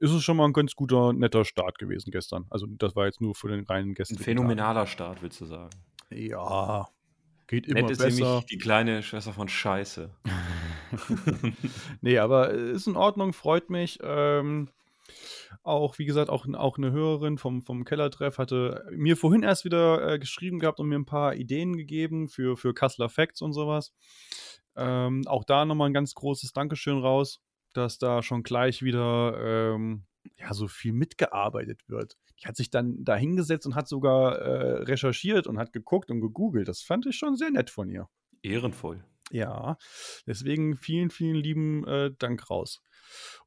[0.00, 2.46] ist es schon mal ein ganz guter, netter Start gewesen gestern.
[2.50, 4.16] Also das war jetzt nur für den reinen Gästen.
[4.16, 5.70] Ein phänomenaler Start, willst du sagen?
[6.10, 6.88] Ja,
[7.46, 8.24] geht immer Nett ist besser.
[8.24, 10.10] nämlich die kleine Schwester von Scheiße.
[12.00, 13.98] nee, aber ist in Ordnung, freut mich.
[14.02, 14.70] Ähm,
[15.62, 20.14] auch, wie gesagt, auch, auch eine Hörerin vom, vom Kellertreff hatte mir vorhin erst wieder
[20.14, 23.92] äh, geschrieben gehabt und mir ein paar Ideen gegeben für, für Kassler Facts und sowas.
[24.76, 27.42] Ähm, auch da nochmal ein ganz großes Dankeschön raus
[27.72, 30.04] dass da schon gleich wieder ähm,
[30.36, 32.16] ja, so viel mitgearbeitet wird.
[32.40, 36.20] Die hat sich dann da hingesetzt und hat sogar äh, recherchiert und hat geguckt und
[36.20, 36.68] gegoogelt.
[36.68, 38.08] Das fand ich schon sehr nett von ihr.
[38.42, 39.04] Ehrenvoll.
[39.30, 39.78] Ja,
[40.26, 42.82] deswegen vielen, vielen lieben äh, Dank raus.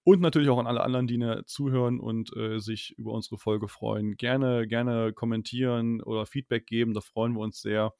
[0.03, 3.67] Und natürlich auch an alle anderen, die ne, zuhören und äh, sich über unsere Folge
[3.67, 4.15] freuen.
[4.15, 7.93] Gerne, gerne kommentieren oder Feedback geben, da freuen wir uns sehr.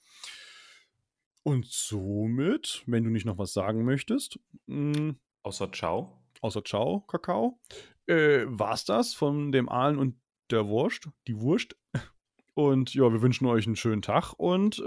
[1.44, 6.22] Und somit, wenn du nicht noch was sagen möchtest, mh, hm, Außer Ciao.
[6.42, 7.60] Außer Ciao, Kakao.
[8.08, 10.20] Äh, war's das von dem Aalen und
[10.52, 11.76] der Wurst, die Wurst.
[12.56, 14.84] Und ja, wir wünschen euch einen schönen Tag und äh,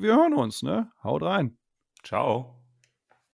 [0.00, 0.92] wir hören uns, ne?
[1.02, 1.58] Haut rein.
[2.04, 2.59] Ciao.